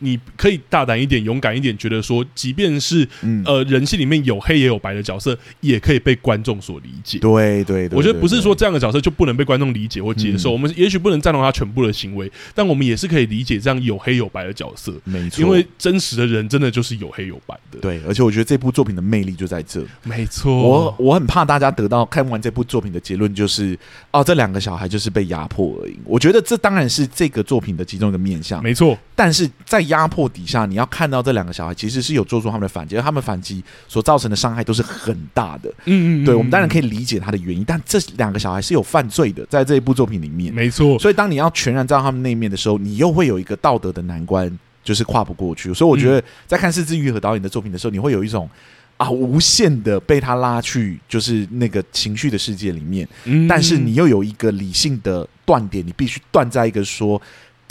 [0.00, 7.18] 你可以大胆一点、勇敢一点，觉得说，即便是、嗯、呃人性里面有黑也有白的角色，也可以被观众所理解。
[7.18, 10.50] 对对对，我觉得不是说这样的角色就不能被观众理解或接受。
[10.50, 14.92] 嗯、我们也许不能赞同他全部的行为，但我们也是可以理解这样有黑有白的角色。
[15.04, 17.78] 没错，因为真实的人真的就是有黑有白的。
[17.80, 19.82] 对，而且我觉得这部作品的魅力就在这。
[20.02, 23.78] 没错，我我很怕大家得到看完这部作品的结论就是，
[24.10, 25.96] 哦，这两个小孩就是被压迫而已。
[26.04, 28.98] 我觉得这当然是这个作品的其中一个面向，没错。
[29.14, 35.70] 但是在压迫底下，你要看到这两个小孩其实是有做出他们的反击，而他们反击所造成的伤害都是很大的。
[35.84, 40.98] 嗯，嗯嗯，对，我们当然可以理解他的原因，但这两个小孩是有犯罪的，在这一部作品里面，没错。
[40.98, 44.50] 所以当你要全然知道他们那一面的时候，你又会有一个道德的难关，
[44.82, 45.72] 就是跨不过去。
[45.74, 48.48] 所以我觉得在看是枝裕和导演的作品的时候，你会有一种。
[48.96, 53.08] 啊，无限的被他拉去，就是那个情绪的世界里面。
[53.24, 57.18] 嗯，但是你又有一个理性的断点，你必须断在一个说。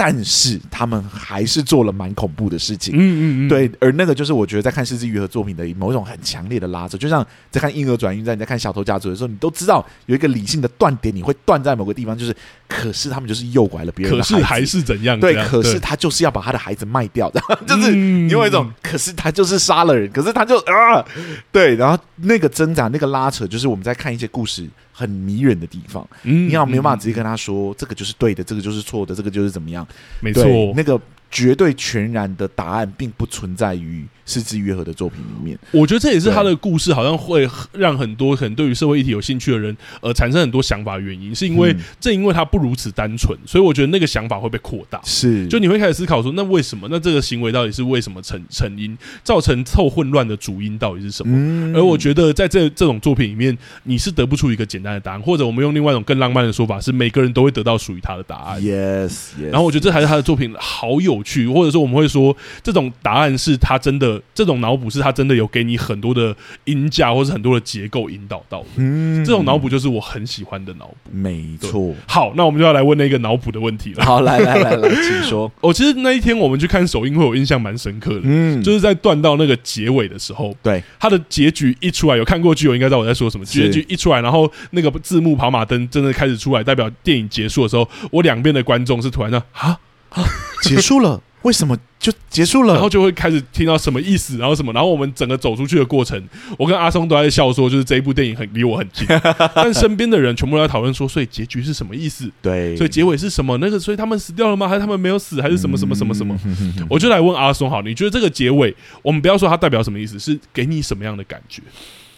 [0.02, 12.34] 但是他们还是做了蛮恐怖的事情，嗯嗯嗯，对，而那个就是我觉得在看是枝裕和作品的某一种很强烈的拉扯，就像在看《婴儿转运站》，在你在看《小偷家族》的时候，你都知道有一个理性的断点，你会断在某个地方，就是
[12.70, 15.20] 可是他们就是诱拐了别人可是还是怎样？
[15.20, 21.06] 对，可是他就是要把他的孩子卖掉，然后就是你有一种，可是他就是杀了人，可是他就啊，
[21.52, 24.66] 对，然后那个挣扎，那个拉扯，就是我们在看一些故事。
[25.00, 29.88] 很迷人的地方，嗯，你好，没有办法直接跟他说，这个就是对的，这个就是错的，这个就是怎么样？
[30.22, 30.44] 没错，
[30.76, 31.00] 那个
[31.32, 45.02] 绝对全然的答案并不存在于是枝裕和的作品里面，我觉得这也是他的故事好像会让很多可能对于社会议题有兴趣的人呃产生很多想法的原因，是因为正因为他不如此单纯，所以我觉得那个想法会被扩大。
[45.04, 46.88] 是，就你会开始思考说，那为什么？
[46.92, 48.96] 那这个行为到底是为什么成成因？
[49.24, 51.76] 造成凑混乱的主因到底是什么？
[51.76, 58.62] 而我觉得在这这种作品里面，你是得不出一个简单的答案，或者我们用另外一种更浪漫的说法，是每个人都会得到属于他的答案。
[58.62, 64.19] Yes，然后我觉得这还是他的作品好有趣，或者说我们会说这种答案是他真的。
[64.34, 68.68] 这种脑补是他真的有给你很多的音架，或是很多的结构引导到的。
[68.78, 70.96] 嗯，这种脑补就是我很喜欢的脑补。
[71.12, 71.94] 没错。
[72.08, 74.06] 好，那我们就要来问那个脑补的问题了。
[74.06, 75.52] 好，来来来来，请说。
[75.62, 78.22] 我 其实那一天我们去看首映会，我印象蛮深刻的。
[78.24, 83.46] 嗯，就是在断到那个结尾的时候，对，他的结局一出来，有看过剧，我应该知道我在说什么。
[83.46, 90.24] 结局一出来，然后那个字幕跑马灯真的开始出来，代表电影结束的时候，我两边的观众是突然的啊啊，
[90.62, 91.22] 结束了。
[91.44, 92.74] 为什么就结束了？
[92.74, 96.22] 然后就会开始听到什么意思，然后什么，然后我们整个走出去的过程，
[96.58, 99.08] 我跟阿松都在笑说，就是这一部电影很离我很近，
[99.56, 102.30] 但身边的人全部都在讨论说，所以结局是什么意思？
[102.42, 103.58] 对，所以结尾是什么？
[103.60, 104.68] 那个，所以他们死掉了吗？
[104.68, 105.42] 还是他们没有死？
[105.42, 106.38] 还是什么什么什么什么？
[106.44, 111.62] 嗯、我就来问阿松，好，你觉得这个结尾，我们不要说它代表什么意思，是给你什么样的感觉？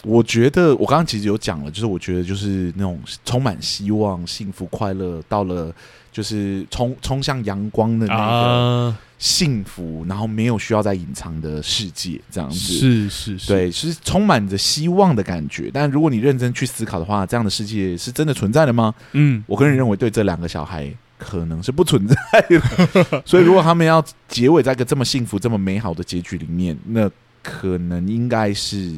[0.02, 5.72] 我觉得我刚刚其实有讲了，就是我觉得就是那种充满希望、幸福、快乐，到了
[6.12, 15.70] 就是冲冲向阳光的那个幸福，然后没有需要再隐藏的世界，这样子是是是，对，是充满着希望的感觉。
[15.72, 18.94] 但如果你认真去思考的话，这样的世界是真的存在的吗？
[19.12, 22.16] 嗯，我个人认为，对这两个小孩可能是不存在
[22.48, 23.22] 的。
[23.26, 27.10] 所以，如果他们要结尾在一个这么幸福、这么美好的结局里面，那
[27.42, 28.94] 可能应该是。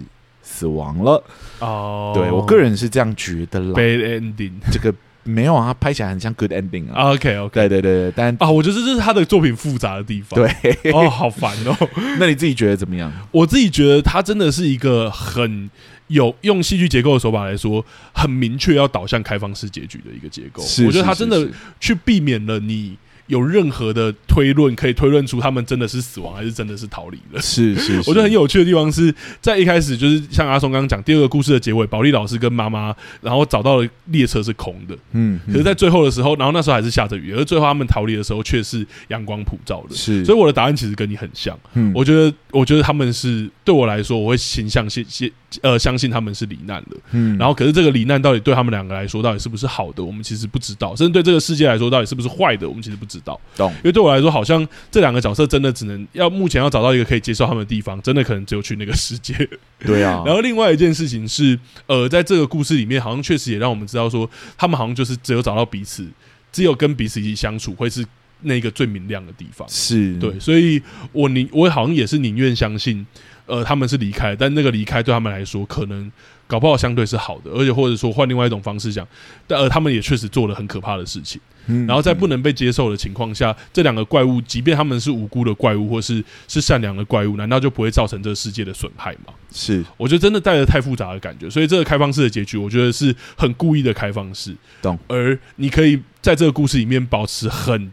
[0.47, 1.25] 死亡了
[1.61, 3.73] 哦，oh, 对我个人是这样觉得啦。
[3.73, 4.95] Bad ending，这个
[5.25, 7.12] 没有啊，他拍起来很像 good ending 啊。
[7.12, 10.39] OK OK，对对对，但啊，我觉得这是他的作品复杂的地方。
[10.39, 11.77] 对，哦，好烦哦。
[12.20, 13.12] 那你自己觉得怎么样？
[13.33, 15.68] 我自己觉得他真的是一个很
[16.09, 20.62] 有用戏剧结构的手法来说，很明确要导向开放式结局的一个结构。
[20.62, 21.49] 是是是是，我觉得他真的
[21.81, 22.97] 去避免了你。
[23.27, 27.41] 有任何的推论可以推论出他们真的是死亡还是真的是逃离了？
[27.41, 45.33] 是是， 是，我觉得很有趣的地方是在一开始就是像阿松刚刚讲第二个故事的结尾，保利老师跟妈妈然后找到了列车是空的，嗯，可是，在最后的时候，然后那时候还是下着雨，而最后他们逃离的时候却是阳光普照的，是，所以我的答案其实跟你很像，嗯，我觉得我觉得他们是对我来说，我会倾向信信
[45.63, 53.41] 呃相信他们是罹难了，嗯，然后可是这个罹难到底对他们两个来说到底是不是好的，我们其实不知道，甚至对这个世界来说到底是不是坏的，我们其实不知道。
[53.57, 53.71] 懂？
[53.77, 59.35] 因为对我来说，好像这两个角色真的只能要目前要找到一个可以接受他们的地方，真的可能只有去那个世界。
[59.79, 60.23] 对啊。
[60.27, 66.07] 然后另外一件事情是，呃，在这个故事里面，好像确实也让我们知道说，他们好像就是只有找到彼此，
[66.53, 68.05] 只有跟彼此一起相处，会是
[68.43, 69.67] 那个最明亮的地方。
[69.69, 70.81] 是对，所以
[71.13, 73.07] 我宁我好像也是宁愿相信，
[73.47, 76.11] 呃，他们是离开，但那个离开对他们来说可能。
[76.47, 79.09] 搞不好相对是好的，而且或者说换另外一种方式讲，
[79.47, 81.41] 但呃，他们也确实做了很可怕的事情。
[81.69, 89.33] 嗯，然后在不能被接受的情况下，这两个怪物，即便他们是无辜的怪物，或是是善良的怪物，难道就不会造成这个世界的损害吗？
[89.51, 94.55] 是，我觉得真的带着太复杂的感觉，所以这个开放式的结局，我觉得是很故意的开放式。
[94.83, 97.91] 懂，而你可以在这个故事里面保持很。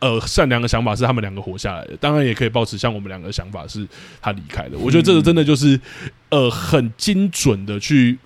[0.00, 3.86] 呃，善良的想法是他们两个活下来的，当然也可以保持像我们两个的想法是
[4.20, 4.76] 他离开的。
[4.78, 5.80] 我觉得这个真的就是
[6.30, 8.18] 呃很精准的去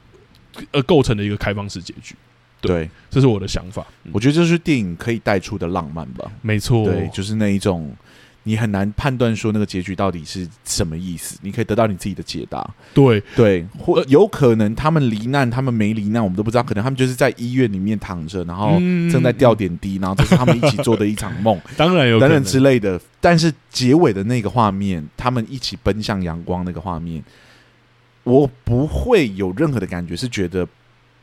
[0.72, 2.14] 呃构成的一个开放式结局。
[2.60, 3.86] 对，对这是我的想法。
[4.12, 6.30] 我觉得这是电影可以带出的浪漫吧。
[6.42, 7.94] 没错，对，就是那一种。
[8.44, 12.68] 你很难判断说那个结局到底是什么意思，你可以得到你自己的解答。
[12.94, 16.62] 对对，或有可能他们罹难，他们没罹难，我们都不知道。
[16.62, 18.78] 可能他们就是在医院里面躺着，然后
[19.10, 21.60] 正在吊点滴，然后这是他们一起做的一场梦。
[21.76, 23.00] 当然有等等之类的。
[23.20, 27.22] 但是结尾的那个画面，他们一起奔向阳光那个画面，
[28.24, 30.66] 我不会有任何的感觉，是觉得。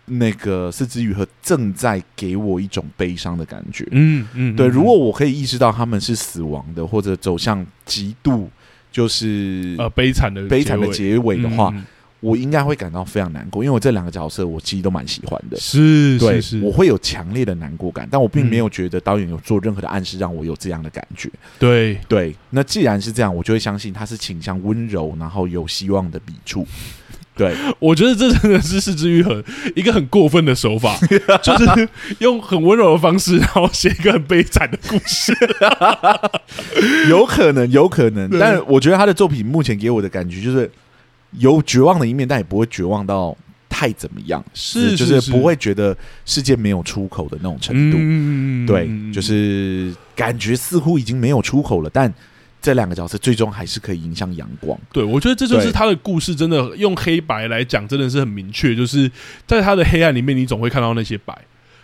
[0.09, 4.65] 那个是枝裕和正在给我一种悲伤的感觉，嗯嗯，对。
[4.67, 8.49] 如果我可以意识到他们是死亡的，或者走向极度
[8.89, 11.83] 就是呃悲惨的悲惨的结尾的话，嗯、
[12.21, 21.29] 我应该会感到非常难过，因为我这两个角色我其实都蛮喜欢的，是，对，是是，我会有强烈的难过感，但我并没有觉得导演有做任何的暗示让我有这样的感觉，
[21.59, 22.33] 对对。
[22.51, 26.65] 那既然是这样，我就会相信他是倾向温柔，然后有希望的笔触。
[27.37, 29.43] 对， 我觉得这真的是失之愈合
[29.75, 30.97] 一个很过分的手法，
[31.43, 35.33] 就是用很温柔的方式， 然后写一个很悲惨的故事。
[37.09, 40.69] 有可能，有可能，但我觉得他的作品目前给我的感觉就是
[41.33, 43.37] 有绝望的一面，但也不会绝望到
[43.69, 47.97] 太怎么样，是，就是不会觉得世界没有出口的那种程度。
[47.99, 52.11] 嗯，对，就是感觉似乎已经没有出口了，但。
[52.61, 54.77] 这两个角色最终还是可以迎向阳光。
[54.91, 58.75] 对，我觉得这就是他的故事，真的用黑白来讲，真的是很明确。
[58.75, 59.09] 就是
[59.45, 61.37] 在他的黑暗里面，你总会看到那些白，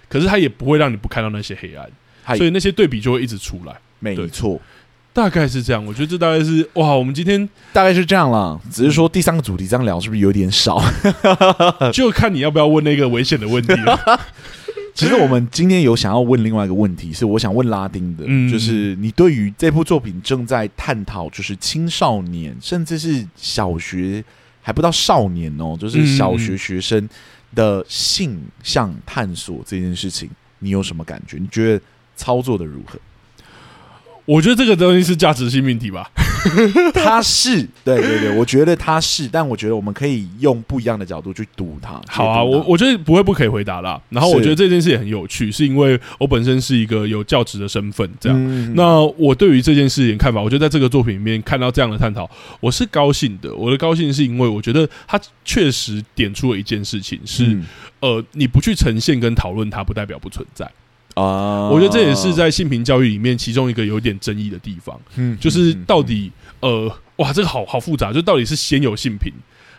[0.09, 3.74] 可是他也不会让你不看到那些黑暗，所以那些对比就会一直出来。
[3.99, 4.59] 没错，
[5.13, 5.86] 大概是这样。
[5.86, 8.59] 我觉得这大概是哇，我们今天大概是这样了。
[8.69, 10.84] 只是说第三个主题这样聊是不是有点少？
[11.93, 13.99] 就看你要不要问那个危险的问题了。
[14.93, 24.23] 其实我们今天有想要问另外一个问题，是我想问拉丁的，嗯、就是你对于这部作品正在探讨，就是青少年甚至是小学
[24.61, 27.09] 还不到少年哦，就是小学学生
[27.55, 30.29] 的性向探索这件事情，
[30.59, 31.37] 你有什么感觉？
[31.37, 31.81] 你觉得
[32.15, 32.99] 操作的如何？
[34.25, 36.09] 我觉得这个东西是价值性命题吧。
[36.93, 42.01] 他是对对对，我觉得他是，但我觉得我们可以用不一样的角度去读他。
[42.09, 44.01] 好啊，我我觉得不会不可以回答啦。
[44.09, 48.37] 然后我觉得这件事也很有趣，是因为我本身是一个有教职的身份，这样。
[48.39, 52.29] 嗯、那我对于这件事情看法，我觉得在这个作品里面看到这样的探讨，
[52.59, 53.53] 我是高兴的。
[53.55, 57.65] 我的高兴是因为我觉得他确实点出了一件事情，是、嗯、
[57.99, 60.69] 呃，你不去呈现跟讨论它，不代表不存在。
[61.14, 69.32] 啊，我觉得这也是在性平教育里面其中一个有点争议的地方，嗯，就是到底呃，哇，这个好好复杂，就到底是先有性平。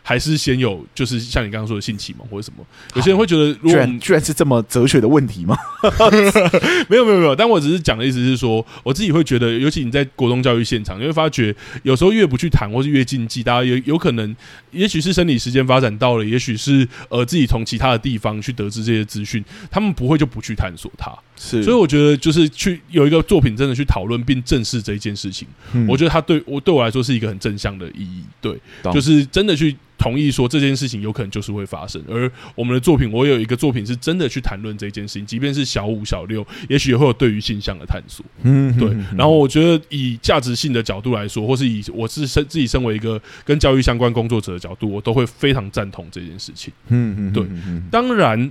[0.07, 2.63] 还是先有，就是像你刚刚说的性启蒙或者什么，
[2.95, 5.57] 有些人会觉得，如果，居然居然是这么哲学的问题吗？
[6.91, 14.37] 没有没有没有，但我只是讲的意思是说，我自己会觉得，尤其你在国中教育现场，你会发觉，有时候越不去谈，或是越禁忌，大家有有可能，
[14.73, 21.11] 也许是生理时间发展到了，也许是呃自己从其他的地方去得知这些资讯，他们不会就不去探索它。
[21.37, 28.23] 是，所以我觉得就是去有一个作品真的去讨论并正视这一件事情，嗯、我觉得它对我对我来说是一个很正向的意义。
[28.43, 28.61] 对，
[28.93, 29.75] 就是真的去。
[29.97, 38.25] 同意说这件事情有可能就是会发生，而我们的作品，我有一个作品是真的去谈论这件事情，即便是小五、小六，也许也会有对于性向的探索。
[38.43, 38.89] 嗯，对。
[39.17, 46.73] 然后我觉得以价值性的角度来说，或是以我是身自己身为一个跟教育相关工作者的角度，我都会非常赞同这件事情。
[46.89, 47.47] 嗯嗯，对。
[47.91, 48.51] 当然，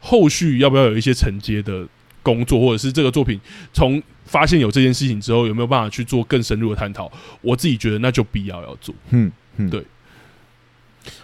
[0.00, 1.86] 后续要不要有一些承接的
[2.22, 3.40] 工作，或者是这个作品
[3.72, 7.10] 从发现有这件事情之后，有没有办法去做更深入的探讨？
[7.40, 8.94] 我自己觉得那就必要要做。
[9.10, 9.84] 嗯嗯，对。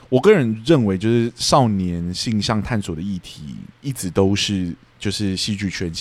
[0.09, 3.43] 我个人认为，就是少年性向探索的议题，
[3.83, 5.93] 一直都是就是戏剧圈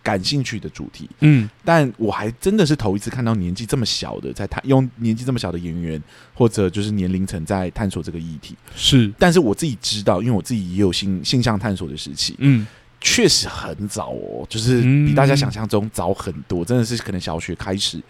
[0.00, 1.10] 感兴趣的主题。
[1.20, 6.00] 嗯，但我还真的是头一次看到年纪这么小的在探，用年纪这么小的演员
[6.32, 8.54] 或者就是年龄层在探索这个议题。
[8.76, 12.36] 是，但是我自己知道，因为我自己也有性性向探索的时期。
[12.38, 12.64] 嗯，
[13.00, 18.00] 确实很早哦，就是比大家想象中早很多，真的是可能小学开始。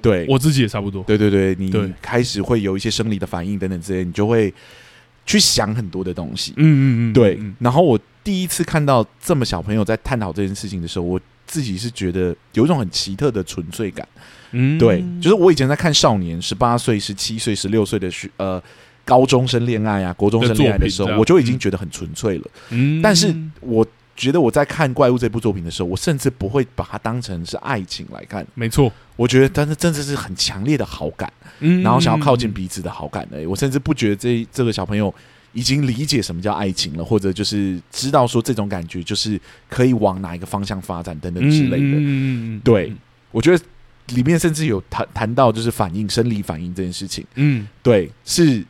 [0.00, 1.02] 对，我自己也差不多。
[1.04, 1.70] 对对对，你
[2.00, 4.52] 开始会有一些生理的反应等等之类，你就会。
[5.26, 7.38] 去想很多的东西，嗯嗯嗯，对。
[7.58, 14.06] 然后我第一次看到这么小朋友在探讨这件事情的时候，我自己是觉得有一种很奇特的纯粹感。
[14.52, 18.62] 嗯，对，就是我以前在看少年十八岁、十七岁、十六岁的学呃
[19.04, 22.44] 高中生恋爱啊、国中生恋爱的时候，我就已经觉得很纯粹了。
[22.70, 23.84] 嗯，但是我
[24.16, 28.46] 觉得我在看《怪物》这部作品的时候，我甚至不会把它当成是爱情来看。
[28.54, 33.46] 没错，我觉得但是真的是很强烈的好感，嗯，然后想要靠近彼此的好感而已。
[33.46, 35.14] 我甚至不觉得这这个小朋友
[35.52, 41.76] 已经理解什么叫爱情了，或者就是知道说这种感觉就是可以往哪一个方向发展等等之类的。
[41.78, 42.92] 嗯，对，
[43.30, 43.62] 我觉得。
[44.14, 48.64] 里面甚至有谈谈到就是反应生理反应这件事情，嗯，对，是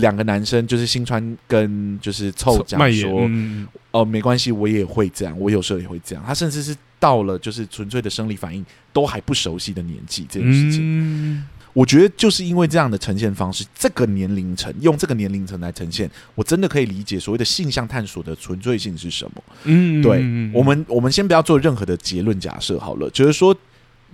[0.00, 6.24] 两个男生就是新川跟就是凑讲说，哦、嗯呃，没关系，我也会这样，我有时候也会这样。
[6.26, 19.44] 他甚至是到了就是纯粹的生理反应都还不熟悉的年纪，这件事情，嗯、我觉得就是因为这样的呈现方式，这个年龄层用这个年龄层来呈现，我真的可以理解所谓的性向探索的纯粹性是什么。
[19.64, 20.18] 嗯，对，
[20.52, 23.56] 我们我们先不要做任何的结论假设好了，就是说。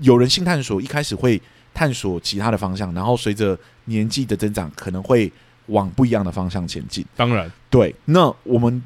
[0.01, 1.40] 有人性探索一开始会
[1.74, 3.57] 探索其他的方向，然后随着
[3.87, 5.30] 年纪的增长，可能会
[5.66, 7.05] 往不一样的方向前进。
[7.16, 7.95] 当然，对。
[8.05, 8.83] 那我们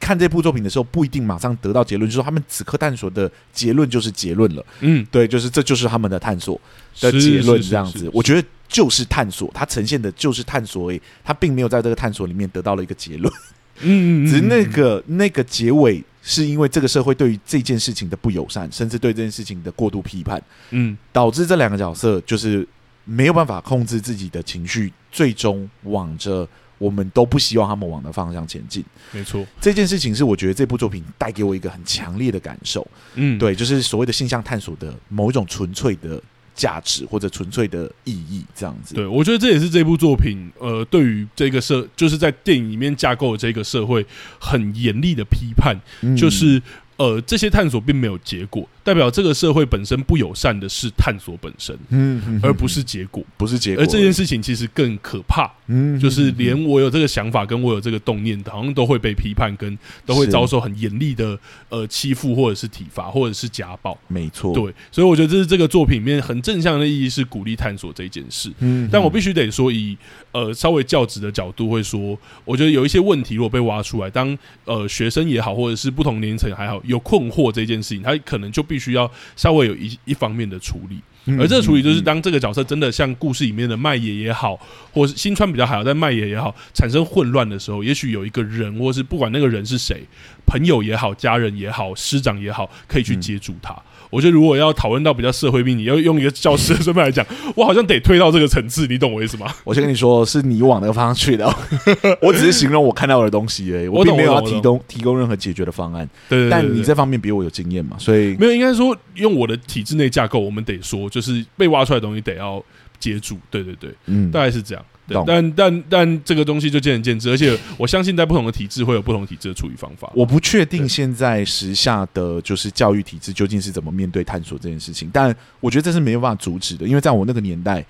[0.00, 4.64] 看这部作品的时候，不一定马上得到结论，就是说他们此刻探索的结论就是结论了。
[4.80, 6.60] 嗯，对，就是这就是他们的探索
[7.00, 8.10] 的结论，这样子。
[8.12, 13.32] 我觉得就是探索，它呈现的就是探索而已，它并没有在这个探索里面得到了一个结论。
[13.80, 16.04] 嗯，只是那个那个结尾。
[16.28, 22.66] 是因为这个社会对于这件事情的不友善，甚至对这件事情的过度批判，嗯，导致这两个角色就是
[23.06, 26.46] 没有办法控制自己的情绪，最终往着
[26.76, 28.84] 我们都不希望他们往的方向前进。
[29.12, 32.86] 没错，这件事情是我觉得这部作品带给我一个很强烈的感受。
[33.14, 36.22] 嗯，对，就是所谓的性向探索的某一种纯粹的。
[36.56, 38.94] 价值或者纯粹的意义，这样子。
[38.94, 44.02] 对，我觉得这也是这部作品，呃，对于这个社，就是在电影里面架构的这个社会，
[44.40, 46.62] 很严厉的批判，嗯、就是。
[46.96, 53.84] 呃，这些探索并没有结果，代表这个社会本身不友善的是探索本身，嗯，嗯，而不是结果，不是结果。
[53.84, 61.38] 而这件事情其实更可怕，嗯，就是连我有这个想法，跟我有这个动念，好像都会被批判，跟都会遭受很严厉的
[61.68, 63.98] 呃欺负，或者是体罚，或者是家暴。
[64.08, 68.50] 没错，对，所以我觉得这是这个作品里面很正向的意义，是鼓励探索这一件事。
[68.60, 69.94] 嗯，但我必须得说，以
[70.32, 76.80] 呃稍微教职的角度会说，我觉得有一些问题如果被挖出来，当呃学生也好，或者是不同年龄层还好。
[76.86, 81.00] 有困惑这件事情，他可能就必须要稍微有一一方面的处理，
[81.38, 84.58] 而这个处理就是当这个角色真的像故事里面的麦野也好，
[84.92, 90.04] 或是新川比较好，在麦野也好，产生混乱的时候，也许有一个人，或是不管那个人是谁，
[90.46, 93.74] 朋友也好，家人也好，师长也好，可以去接住他。
[94.10, 99.46] 我觉得如果要讨论到比较社会病，你要用一个教师的身份来讲，我好像得推到这个层次，你懂我意思吗？
[99.64, 101.46] 我先跟你说，是你往那个方向去的，
[102.22, 106.08] 我只是形容我看到的东西而已，我并没有要提供提供任何解决的方案。
[106.28, 112.62] 对，对，对，但你这方面比我有经验嘛，所以没有应该说用我的体制内架构，我们得说就是被挖出来的东西得要
[112.98, 113.38] 接住。
[113.50, 114.84] 对对对，嗯，大概是这样。
[115.08, 120.10] 对，但但但这个东西就见仁见智，而且我相信在不同的体制会有不同体制的处理方法。
[120.14, 127.84] 我不确定现在时下的就是教育体制究竟是怎么面对探索这件事情，但我觉得这是没有办法阻止的，因为在我那个年代，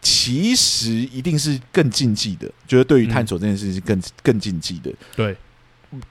[0.00, 4.92] 其实一定是更禁忌的，觉得对于探索这件事情是更更禁忌的。
[5.16, 5.36] 对。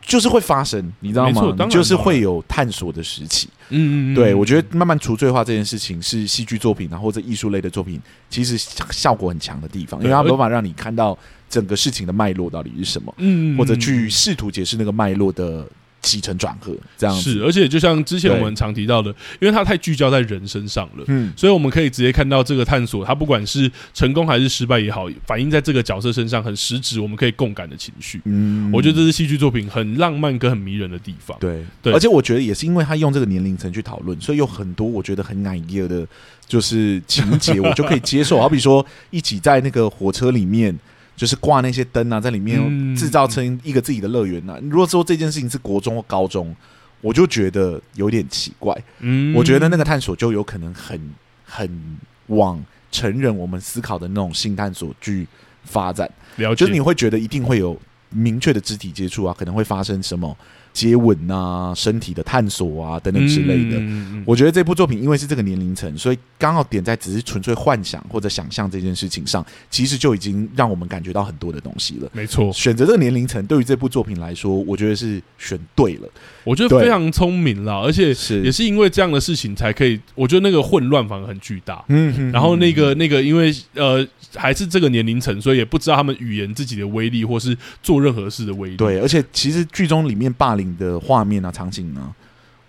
[0.02, 1.68] 就是会发生，你知道吗？
[1.70, 3.48] 就是会有探索的时期。
[3.70, 8.58] 嗯嗯，对，我觉得慢慢除罪化这件事情是戏剧作品然后，或者艺术类的作品，其实
[8.92, 11.18] 效果很强的地方，因为它没办法让你看到
[11.50, 15.68] 整个事情的脉络到底是什么，嗯，或者去试图解释那个脉络的。
[16.08, 19.10] 起承转合这样是，而且就像之前我们常提到的，
[19.42, 28.22] 因为它太聚焦在人身上了，嗯，所以我们可以直接看到这个探索，它不管是成功还是失败也好，反映在这个角色身上很实质，我们可以共感的情绪。
[28.24, 31.38] 嗯，我觉得这是戏剧作品很浪漫跟很迷人的地方。
[31.40, 36.08] 对对，而且我觉得也是因为他用这个年龄层去讨论，所以有很多我觉得很矮耶的，
[36.48, 38.40] 就是情节我就可以接受。
[38.40, 40.78] 好比说，一起在那个火车里面。
[41.18, 44.58] 就是挂那些灯啊，在里面制造成一个自己的乐园呐。
[44.70, 46.56] 如果说这件事情是国中或高中，
[47.02, 48.74] 我就觉得有点奇怪。
[49.00, 51.14] 嗯，我觉得那个探索就有可能很
[51.44, 51.98] 很
[52.28, 55.28] 往成人我们思考的那种性探索去
[55.64, 56.10] 发展。
[56.38, 57.76] 了解，就是你会觉得一定会有
[58.10, 60.38] 明确的肢体接触啊，可能会发生什么。
[60.78, 63.80] 接吻啊，身体的探索啊，等等之类的。
[63.80, 72.08] 嗯、我觉得这部作品因为是这个年龄层，所以刚好点在只是纯粹幻想或者想象这件事情上，其实就已经让我们感觉到很多的东西了。
[72.14, 76.08] 没错，选择这个年龄层对于这部作品来说，我觉得是选对了。
[76.44, 80.00] 我觉得非常聪明了，而且是也是因为这样的事情才可以。
[80.14, 81.84] 我觉得那个混乱反而很巨大。
[81.88, 84.08] 嗯哼，然后那个那个，因为呃。
[84.36, 88.76] 还是这个年龄层，所以也不知道他们语言自己的威力，或是做任何事的威力。
[88.76, 92.12] 对，而且其实剧中里面霸凌的画面啊、场景啊，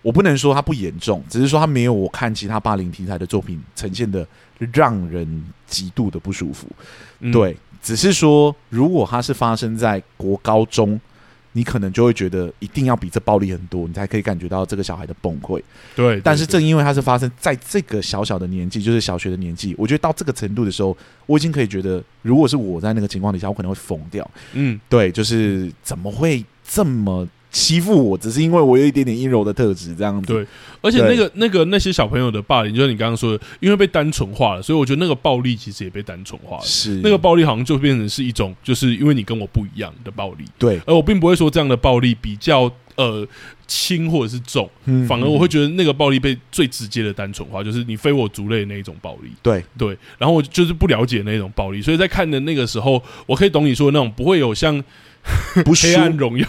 [0.01, 4.25] 我不能说它不严重，只是说它没有我看其他霸凌题材的作品呈现的
[4.73, 6.67] 让人极度的不舒服。
[7.19, 10.99] 嗯、对，只是说如果它是发生在国高中。
[11.53, 15.59] 你可能就会觉得一定要比这暴力很多，你才可以感觉到这个小孩的崩溃。
[15.95, 20.95] 对，对，但是正因为它是发生在这个小小的年纪，就是小学的年纪，我觉得到这个程度的时候，
[21.25, 24.29] 我已经可以觉得，如果是我在那个情况底下，我可能会疯掉。
[24.53, 27.27] 嗯，对，就是怎么会这么？
[27.51, 30.31] 欺负我，只是因为我有一点点阴柔的特质，这样子。
[30.31, 30.45] 对，
[30.81, 36.63] 而且那个、那个、那些小朋友的霸凌，就像你刚刚说的，因为被单纯化了，所以我觉得那个暴力其实也被单纯化了。
[36.63, 40.45] 是，那个暴力好像就变成是一种，就是因为你跟我不一样的暴力。
[40.59, 43.27] 对，而我并不会说这样的暴力比较呃
[43.65, 49.31] 轻或者是重，嗯，反而我会觉得那个暴力被最直接的单纯化，就是你非我族类的那一种暴力。
[49.41, 54.83] 对对，然后我就是不了解那种暴力，所以在看的那个时候，我可以懂你说的那种不会有像。
[55.63, 56.47] 不黑暗荣耀，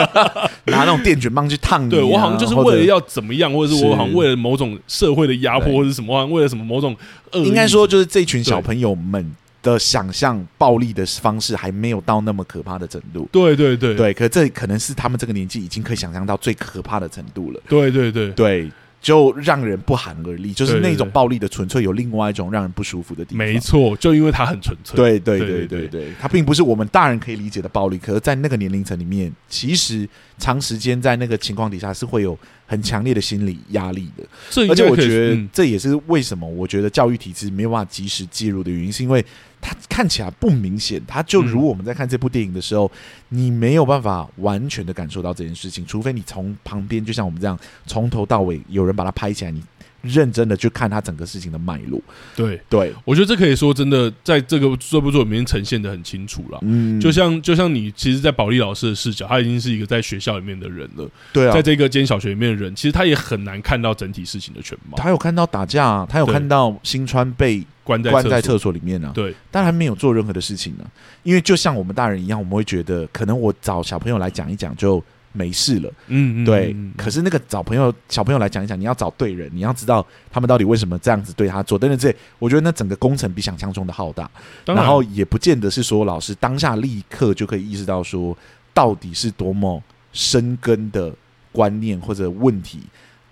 [0.66, 1.90] 拿那种电卷棒去烫你、啊。
[1.90, 6.96] 对我好像就是为了要怎么样，或者是我好像为了某种社会的压迫，或者什么，为了什么某种
[7.32, 7.40] 恶。
[7.40, 13.28] 应该说，就是这群小朋友们的想象暴力的方式还没有到那么可怕的程度。
[13.30, 17.60] 对对对对，可这可能是他们这个年纪已经可以想象到最可怕的程度了。
[17.68, 18.70] 对对对对。
[19.02, 23.38] 就让人不寒而栗，就是那种暴力的纯粹有另外一种让人不舒服的地方。
[23.38, 24.96] 没错，就因为它很纯粹。
[24.96, 30.08] 对对对对对，它并不是我们大人可以理解的暴力，可是，在那个年龄层里面，其实
[30.42, 32.36] 长时间在那个情况底下是会有
[32.66, 34.24] 很强烈的心理压力的。
[34.68, 39.24] 而且，我觉得这也是为什么我觉得教育体制没有办法及时介入的原因，是因为。
[39.64, 42.90] 它看起来不明显，它就如我们在看这部电影的时候，
[43.30, 49.62] 嗯、你没有办法完全的感受到这件事情，除非你从旁边，就像我们这样从头到尾有人把它拍起来，你
[50.02, 52.00] 认真的去看他整个事情的脉络。
[52.36, 56.58] 对对，我觉得这可以说真的，在这个这部作品里面呈现的很清楚了。
[56.62, 61.08] 嗯，就像就像你其实，在保利老师的视角，他已经是一个在学校里面的人了。
[61.32, 64.98] 对啊，在这个间小学里面的人，其实他也很难看到整体事情的全貌。
[64.98, 67.64] 他有看到打架，他有看到新川被。
[67.84, 70.84] 关在关在厕所里面呢、啊，对，但还没有做任何的事情呢。
[71.24, 75.02] 因为就像我们大人一样，我们会觉得，可能我找小朋友来讲一讲就
[75.32, 75.92] 没事了。
[76.08, 76.72] 嗯，对。
[76.76, 81.78] 嗯、可是那个找朋友小朋友来讲一讲，你要找对人，你要知道他们到底为什么这样子对他做。
[81.78, 84.30] 但是这，我觉得那整个工程比想象中的浩大，
[84.66, 88.36] 然，然后也不见得是说老师当下立刻就可以意识到说，
[88.72, 91.12] 到底是多么深根的
[91.50, 92.80] 观念或者问题。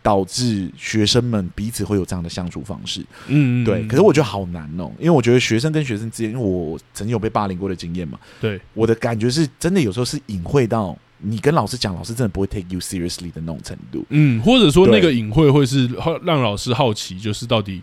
[0.02, 3.86] 导致学生们彼此会有这样的相处方式，嗯，对。
[3.86, 15.88] 可是我觉得好难哦，因为我觉得学生跟学生之间，因为我曾经有被霸凌过的经验嘛，对，我的感觉是真的有时候是隐晦到你跟老师讲，老师真的不会 take you seriously 的那种程度，嗯，或者说那个隐晦会是
[16.24, 17.82] 让老师好奇，就是到底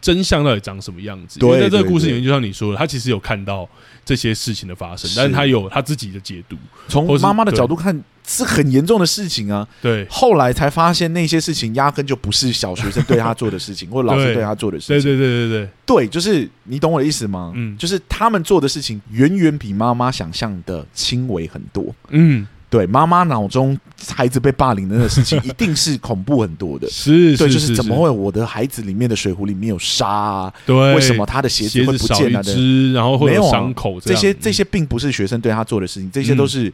[0.00, 1.38] 真相到底长什么样子？
[1.38, 3.68] 对，因为在这个故事里面，就像你说的，他其实有看到
[4.04, 6.56] 这些事情的发生，但是他有他自己的解读，
[6.88, 8.02] 从妈妈的角度看。
[8.26, 9.68] 是很严重的事情啊！
[9.82, 14.96] 对，后来才发现那些事情压根就不是小学生对他做的事情， 或者老师对他做的事情。
[14.96, 17.52] 对对对对对，对，就是你懂我的意思吗？
[17.54, 21.94] 嗯，就是他们做的事情远远比妈妈想象的轻微很多。
[22.08, 22.46] 嗯，
[22.76, 26.88] 对，妈妈脑中孩子被霸凌的那个事情 一定是恐怖很多的。
[26.88, 30.52] 是，对，就是怎么会我的孩子里面的水壶里面有沙啊？
[30.66, 32.42] 对，为什么他的鞋子会不见了？
[32.92, 34.12] 然后会有伤口这？
[34.12, 36.72] 这些这些并不是学生对他做的事情，这些都是。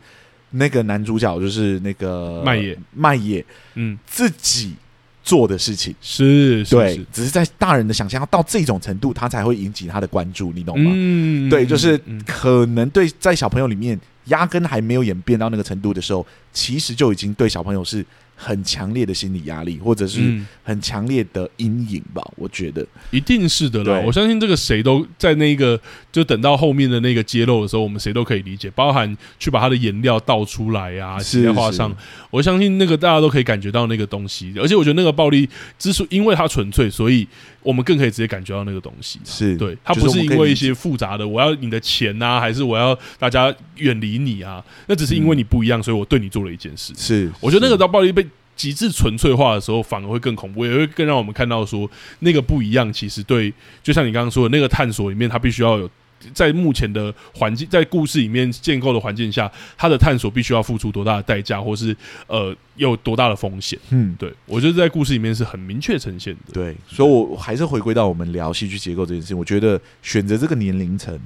[0.53, 3.46] 那个男主角就是那个麦野，麦野，
[3.76, 4.74] 嗯，自己
[5.22, 10.90] 做的事情是，对，只是在大人的想象要到这种程度，他才会引起他的关注，你懂吗？
[10.92, 11.96] 嗯，对，就是
[12.26, 13.96] 可能对在小朋友里面，
[14.27, 18.05] 压根还没有演变到那个程度的时候，其实就已经对小朋友是。
[18.43, 22.23] 很强烈的心理压力，或者是很强烈的阴影吧？
[22.29, 24.01] 嗯、我觉得一定是的啦。
[24.03, 25.79] 我相信这个谁都在那个，
[26.11, 28.71] 就等到后面的那个揭露的时候，我们谁都可以理解。
[28.71, 31.95] 包含去把他的颜料倒出来啊，写在画上。
[32.31, 34.55] 我相信那个大家都可以感觉到那个东西。
[34.57, 35.47] 而且我觉得那个暴力
[35.79, 37.29] 之所以因为它纯粹，所以
[37.62, 39.20] 我们更可以直接感觉到那个东西。
[39.24, 44.64] 是对，它不是因为一些复杂的，我要你的钱啊，还是我要大家远离你啊？
[44.86, 46.92] 那只是因为你不一样，所以我对你做了一件事。
[46.96, 48.26] 是，我觉得那个到暴力被。
[48.56, 52.92] 极致纯粹化的时候，反而会更恐怖，也会更让我们看到说那个不一样。
[52.92, 53.50] 其实对，
[53.82, 55.88] 就像你刚刚说的那个探索里面，它必须要有
[56.34, 63.79] 在目前的环境，在故事里面建构的环境下，他的探索必须要付出多大的代价，或是呃有多大的风险。
[63.91, 66.53] 嗯，对，我觉得在故事里面是很明确呈现的。
[66.53, 71.18] 对，所以我还是回归到我们聊戏剧结构这件事情，我觉得选择这个年龄层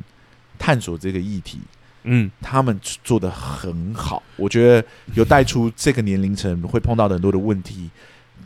[0.58, 1.58] 探索这个议题。
[2.04, 7.88] 嗯，他们做的很好，我觉得有带出这个年龄层会碰到的很多的问题，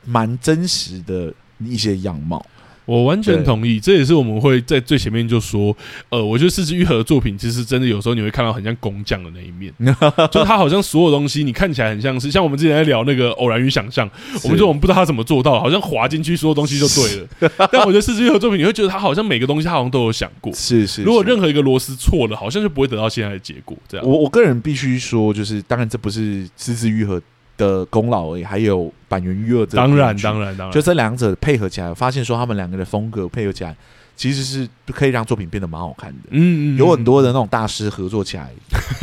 [0.04, 2.44] 蛮真实的一些样貌。
[2.88, 5.76] 我完全同意，这也是我们会在最前面就说，
[6.08, 9.70] 呃，我觉得四肢愈合的作品其实真的有时候你会看到很像工匠的那一面，
[10.32, 14.08] 就是他好像所有东西你看起来很像是像我们之前在聊那个偶然与想象，
[14.42, 17.68] 我们就我们不知道他怎么做到，好像滑进去所有东西就对了。
[17.70, 21.02] 但我觉得四肢愈合作品，你会觉得他好像每个东西他好像都有想过，是是。
[21.02, 23.76] 如果任何一个螺丝错了，好像就不会得到现在的结果。
[23.86, 27.20] 这样，我我个人必须说，就是当然这不是是枝裕和
[27.58, 29.76] 的功劳而已，还有板垣裕二的。
[29.76, 33.76] 当然，当然，当然，就这两者配合起来，发现说他们两个的风格配合起来，
[34.16, 36.16] 其实是可以让作品变得蛮好看的。
[36.30, 38.48] 嗯，嗯，有很多的那种大师合作起来，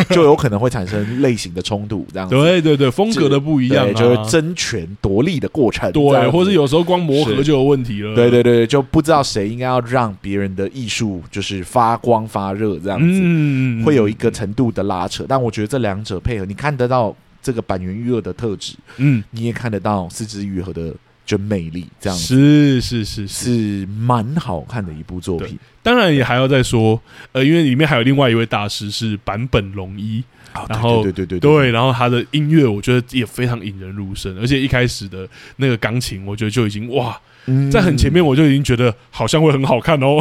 [0.09, 2.33] 就有可能会产生类型的冲突，这样子。
[2.35, 5.91] 对对对，风格的不一样，就是争权夺利的过程。
[5.91, 8.15] 对，或是有时候光磨合就有问题了。
[8.15, 15.25] 对对对，就不知道谁应该要让别人的艺术就是发光发热，这样子，嗯，会有一个程度的拉扯。
[15.27, 17.15] 但我觉得这两者配合，你看得到。
[17.45, 20.91] 这个坂元裕二的特质，嗯，你也看得到是枝裕和的
[21.23, 25.55] 真魅力，这样是是是是蛮好看的一部作品。
[25.83, 26.99] 当然也还要再说，
[27.33, 30.23] 呃，因为里面还有另外一位大师是坂本龙一，
[30.55, 37.15] 哦、然后对对对对对，然后他的音乐我觉得也非常引人入胜，而且一开始的那个钢琴，我觉得就已经哇，
[37.45, 40.17] 嗯、在很前面我就已经觉得好像会很好看哦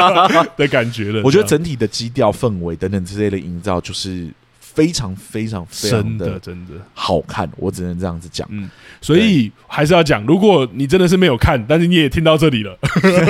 [0.56, 1.20] 的感觉了。
[1.22, 4.28] 我觉得整体的基调、氛围等等之类的营造，就是。
[4.74, 8.48] 非常非常非常的真的好看，我只能这样子讲。
[8.50, 8.68] 嗯，
[9.00, 12.78] 所以还是要讲，如果你真的是没有看，但是你也听到这里了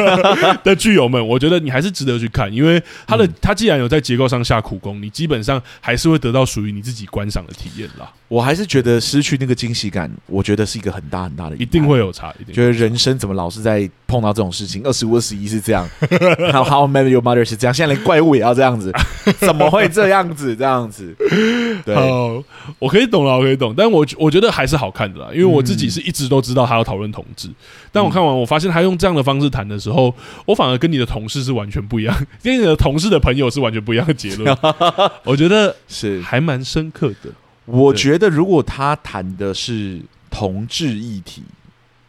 [0.63, 8.11] 的剧友们，我觉得你还是值得去看，因为他的他既然有在结构上下苦功，你基本上还是会得到属于你自己观赏的体验啦。
[8.29, 12.33] 我还是觉得失去那个惊喜感，我觉得是一个很大很大的，一定会有差。
[12.41, 14.83] 一定觉得人生怎么老是在碰到这种事情？
[14.85, 15.87] 二十五、二十一是这样，
[16.53, 18.91] How How m a n y Your Mother 是这样，现在连怪物也要这样子，
[19.39, 20.57] 怎么会这样子？
[20.57, 21.15] 这样子。
[21.85, 21.95] 对，
[22.79, 27.49] 我可以懂了，我可以懂，但我我觉得还是好看的啦，因为我自己是一直都知道他要讨论同志，
[27.91, 30.15] 但我看完我发现他用这样的方式谈的时候，
[30.47, 34.57] 我反而跟你的同事是完全不一样， 跟你的同事的朋友是完全不一样的结论，
[35.25, 37.31] 我觉得是还蛮深刻的。
[37.65, 40.01] 我觉得如果他谈的是
[40.31, 41.43] 同志议题。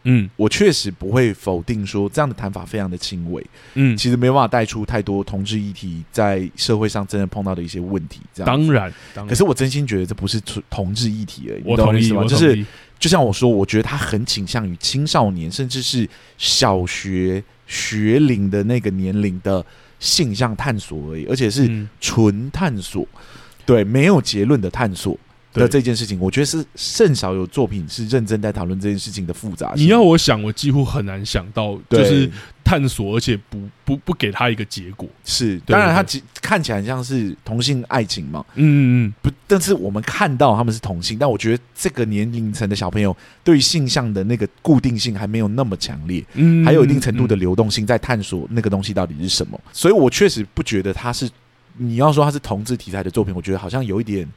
[0.04, 3.44] 嗯，我确实不会否定说这样的谈法非常的轻微。
[3.74, 8.20] 嗯，其实没有办法带出太多同志议题在社会上真的碰到的一些问题。
[8.32, 10.40] 这样当然，当然，可是我真心觉得这不是
[10.70, 11.62] 同志议题而已。
[11.64, 12.64] 我同意，就是
[12.98, 16.08] 就像我说，我觉得他很倾向于青少年，甚至是
[16.38, 19.64] 小学学龄的那个年龄的
[19.98, 23.20] 性向探索而已，而且是纯探索，嗯、
[23.64, 25.18] 对，没有结论的探索。
[25.54, 29.84] 的这件事情，我觉得是甚少有作品是认真在讨论这件事情的复杂性。
[29.84, 32.28] 你要我想，我几乎很难想到，就是
[32.64, 35.08] 探索，而且不不不给他一个结果。
[35.24, 38.44] 是，当然，他只看起来像是同性爱情嘛。
[38.56, 39.14] 嗯嗯嗯。
[39.22, 49.60] 不，但是我们看到他们是同性，但我觉得这个年龄层的小朋友对于性向的那个固定性还没有那么强烈，嗯，还有一定程度的流动性在探索那个东西到底是什么。
[49.72, 51.30] 所以我确实不觉得他是，
[51.76, 54.28] 你要说他是同志题材的作品，我觉得好像有一点。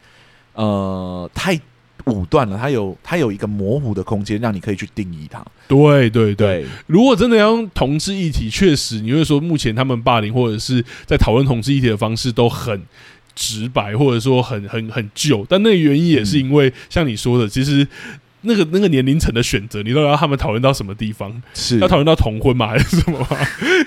[0.57, 1.59] 呃，太
[2.05, 5.45] 武断了，它有它有一个模糊的空间，让你可以去定义它。
[5.67, 12.81] 对对对，对如果真的要用同志议题，确实你会说，目前他们霸凌或者是在讨论同志议题的方式都很
[13.35, 15.45] 直白，或者说很很很旧。
[15.47, 17.87] 但那个原因也是因为，像你说的，其实。
[18.47, 21.39] 那个那个年龄层的选择，你都要他们讨论到什么地方？
[21.53, 22.67] 是要讨论到同婚吗？
[22.73, 23.27] 还是什么吗？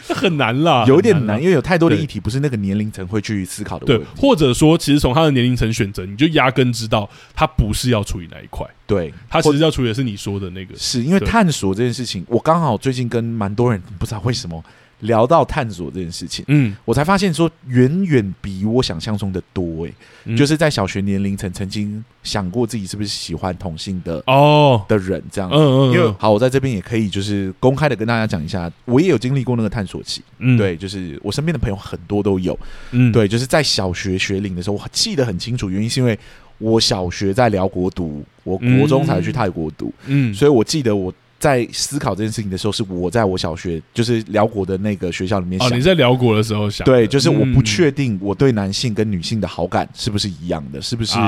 [0.09, 3.87] 很难啦， 有点难，因为有太多的议题不是那个年龄层会去思考的。
[3.87, 8.66] 对，或者说，其实从他的年龄层选择，你就压根知道他不是要处理那一块。
[8.87, 10.77] 对，他其实要处理的是你说的那个。
[10.77, 14.62] 是因为探索这件事情，我刚好最近跟蛮多人不知道为什么。
[15.01, 19.94] 聊到探索这件事情，嗯，我才发现说远远比我想象中的多诶、欸，
[20.27, 24.85] 嗯、就是在小学年龄层曾经想过自己是不是喜欢同性的哦。
[24.89, 32.59] 的人这样，嗯嗯，因为好，我在这边也可以就是公开的跟大家讲一下，我也有经历过那个探索期，嗯，对，就是我身边的朋友很多都有，
[32.90, 36.18] 嗯，对，就是在小学学龄的时候，我记得很清楚，原因是因为
[36.59, 41.12] 我小学在辽国读，我国中才去泰国读，嗯，所以我记得我。
[41.41, 45.69] 在思考这件事情的时候，是我在我小学就是辽国的那个学校里面想。
[45.69, 46.85] 哦，你在辽国的时候想。
[46.85, 51.19] 对，就是我不确定我对男性跟女性的好感是不是一样的，是不是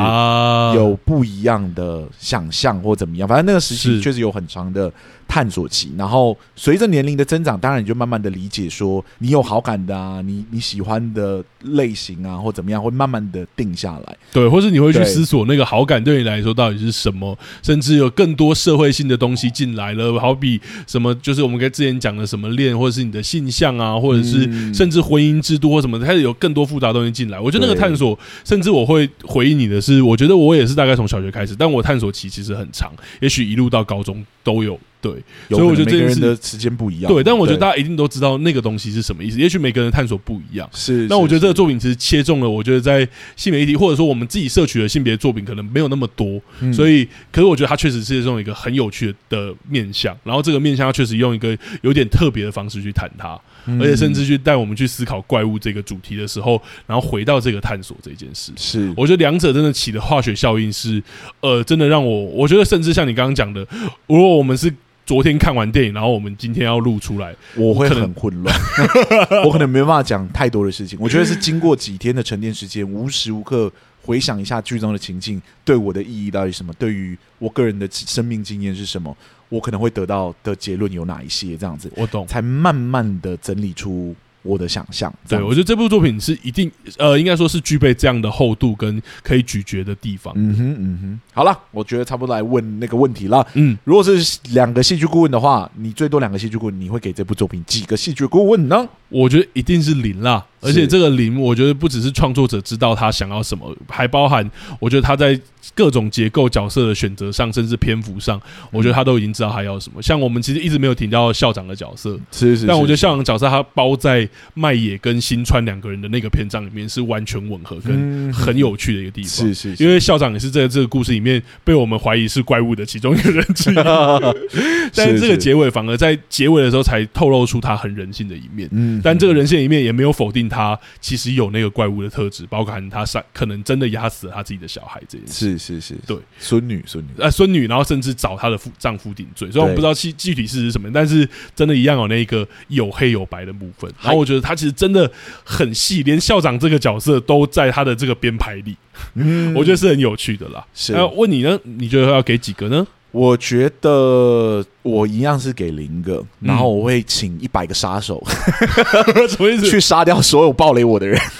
[0.74, 3.26] 有不一样的想象或怎么样？
[3.26, 4.92] 反正那个时期确实有很长的
[5.32, 5.90] 探索期。
[5.96, 14.16] 然后随着年龄的增长，当然你就慢慢的理解说，你有好感的啊，你你喜欢的类型啊，或怎么样，会慢慢的定下来。
[14.30, 20.02] 对，或是你会去思索那个好感对你来说到底是什么，甚至有更多社会性的东西进来了。
[20.02, 27.40] 呃，好比什么，就是我们跟之前讲的什么恋，或者是你的性向啊，或者是甚至婚姻制度或什么的，开始有更多复杂的东西进来。
[27.40, 35.12] 我觉得那个探索，甚至我会回应你的是，我觉得我也是大概从小学开始，但我探索期其实很长，也许一路到高中都有对，
[35.50, 37.12] 所以我觉得每个人这件事的时间不一样。
[37.12, 39.38] 对，但我觉得大家家一定都知道那个东西是什么意思。
[39.38, 40.68] 也许每个人的探索不一样。
[40.72, 43.06] 是，那我觉得这个作品其实切中了，我觉得在
[43.36, 50.16] 性别议题，或者说我们自己摄取的性别作品可能没有那么多，嗯所以，可是我觉得它确实是这种一个很有趣的面向。
[50.24, 58.52] 然后这个面向，它确实用一个有点特别的方式去谈它，嗯而且甚至去带我们去思考怪物这个主题的时候，然后回到这个探索这件事。
[58.56, 61.02] 是我觉得两者真的起的化学效应是，
[61.40, 63.66] 呃，真的让我，我觉得甚至像你刚刚讲的，
[64.06, 64.72] 如果我们是
[65.04, 68.56] 昨天看完电影，然后我们今天要录出来，我会很混乱，
[69.44, 70.98] 我可能没办法讲太多的事情。
[71.00, 73.70] 我觉得是经过几天的沉淀时间，无时无刻
[74.02, 79.16] 回想一下剧中的情境对我的意义到底什么，对于我个人的生命经验是什么，
[79.48, 82.26] 我可能会得到的结论有哪一些，这样子我懂。
[82.26, 85.12] 才慢慢的整理出我的想象。
[85.26, 90.32] 这对，我觉得这部作品是一定，呃，应该说是具备这样的厚度跟可以咀嚼的地方。
[90.36, 93.46] 嗯哼嗯哼，好了，我觉得差不多来问那个问题了。
[93.54, 98.88] 嗯，如果是两个戏剧顾问的话，你最多两个戏剧顾问，你会给这部作品几个戏剧顾问呢？
[99.08, 104.48] 我觉得一定是零啦，是而且这个零，我觉得不只是创作者知道他想要什么，还包含
[104.78, 105.38] 我觉得他在
[105.74, 108.40] 各种结构角色的选择上，甚至篇幅上，
[108.70, 110.02] 我觉得他都已经知道他要什么。
[110.02, 118.32] 像我们其实一直没有提到校长的角色，是是但我觉得校长角色他包在麦野跟新川两个人的那个篇章里面是完全吻合跟嗯。
[118.32, 119.30] 很有趣的一个地方。
[119.30, 119.84] 是是是。
[119.84, 123.74] 因为校长也是在这个故事里面被我们怀疑是怪物的其中一个人之一，
[124.94, 128.68] 但是这个结尾反而在结尾的时候才透露出他很人性的一面。
[128.72, 129.00] 嗯。
[129.02, 135.56] 但这个人性一面也没有否定他其实有那个怪物的特质，包含他杀可能真的压死了他自己的小孩这件事。
[135.56, 141.26] 是是是，对，孙女孙女，呃，孙女，然后甚至找她的夫丈夫顶罪，虽然我不知道具具体事实是什么，但是
[141.56, 143.90] 真的一样有那个有黑有白的部分。
[144.02, 145.10] 然后我觉得他其实真的
[145.42, 148.76] 很细，连校长这个角色都在他的这个编排里，
[149.14, 150.64] 嗯我觉得是很有趣的啦。
[150.74, 151.58] 是那问你呢？
[151.64, 152.86] 你觉得要给几个呢？
[153.12, 158.22] 我觉得我一样是给零个，嗯然后我会请一百个杀手
[159.28, 159.70] 什么意思？
[159.70, 161.20] 去杀掉所有暴雷我的人。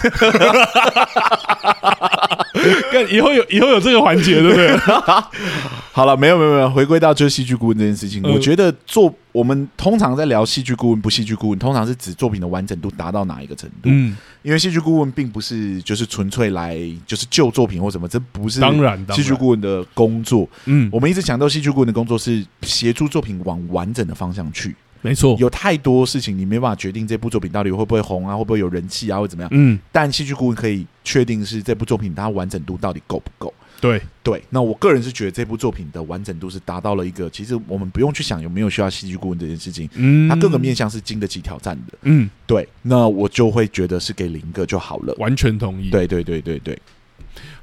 [2.92, 4.76] 干以后有以后有这个环节，对不对？
[5.92, 13.90] 好了，没有没有没有，回归到就是戏剧顾问这件事情，嗯我觉得做我们通常在聊戏剧顾问不戏剧顾问，通常是指作品的完整度达到哪一个程度。
[13.90, 20.48] 嗯，因为戏剧顾问并不是就是纯粹来就是救作品或什么，这不是当然，当戏剧然，顾问的工作。
[20.64, 24.74] 嗯，我们一直强调戏剧顾问的工作是协助作品往完整的方向去。
[25.02, 29.50] 没错，有太多事情你没办法决定这部作品到底会不会红啊，会不会有人气啊，或怎么样。
[29.52, 33.52] 嗯，但戏剧顾问可以确定是这部作品它完整度到底够不够。
[33.80, 41.98] 对，对，那我个人是觉得这部作品的完整度是达到了一个，其实我们不用去想有没有需要戏剧顾问这件事情，嗯，它各个面向是经得起挑战的。
[42.02, 45.12] 嗯，对，那我就会觉得是给零个就好了。
[45.18, 46.78] 完全同意。，对对对对对，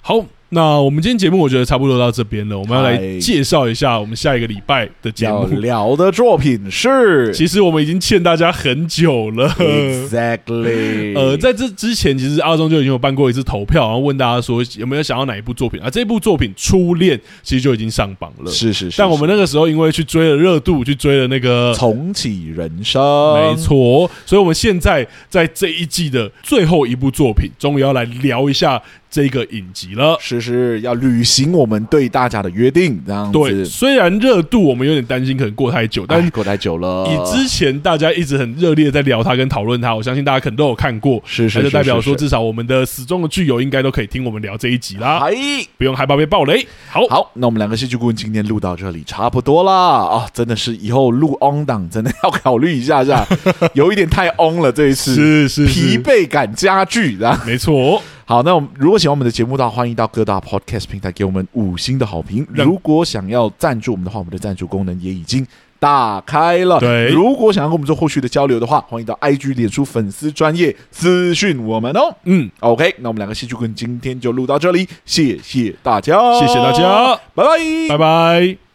[0.01, 5.59] 好，那我们今天节目我觉得差不多到这边了，我们要来介绍一下我们下一个礼拜的节要目。
[5.59, 9.47] 聊的作品是 其实我们已经欠大家很久了。
[9.59, 15.89] exactly， 呃，在这之前，其实阿忠就已经有办过一次投票，然后问大家说有没有想要哪一部作品啊？
[15.89, 18.51] 这部作品《初恋》其实就已经上榜了。
[18.51, 22.99] 是是是，但我们那个时候因为去追了热度，去追了那个重启人生，
[23.35, 28.81] 没错，所以我们现在在这一季的最后一部作品，终于要来聊一下
[29.11, 30.17] 这个影集了。
[30.19, 33.65] 是是要履行我们对大家的约定，这样对，子。
[33.65, 42.19] 虽然热度我们有点担心可能过太久，但哎过太久了，以之前大家一直很热烈地在聊他跟讨论他，我相信大家可能都有看过，是是那就代表说，是。
[42.19, 45.33] 是至少我们的死忠的剧友应该都可以听我们聊这一集啦，哎，
[45.77, 46.67] 不用害怕被爆雷。
[46.89, 49.71] 好，好，那我们两个戏剧顾问今天录到这里差不多啦。
[49.73, 53.25] 啊，真的是以后录 on 档真的要考虑一下下，
[53.73, 62.45] 有一点太 on 了这一次，是是疲惫感加剧，然后没错，好，那我们如果喜欢我们的节目的话，欢迎到各大 podcast 平台给我们五星的好评。
[62.49, 65.43] 如果想要赞助我们的话，我们的赞助功能也已经
[65.79, 66.79] 打开了。
[66.79, 72.15] 对如果想要跟我们做后续的交流的话，欢迎到 IG、脸书粉丝专业私讯我们哦。
[72.25, 77.57] 嗯，OK，那我们两个戏剧棍今天就录到这里，谢谢大家，谢谢大家，拜拜，
[77.89, 78.68] 拜拜。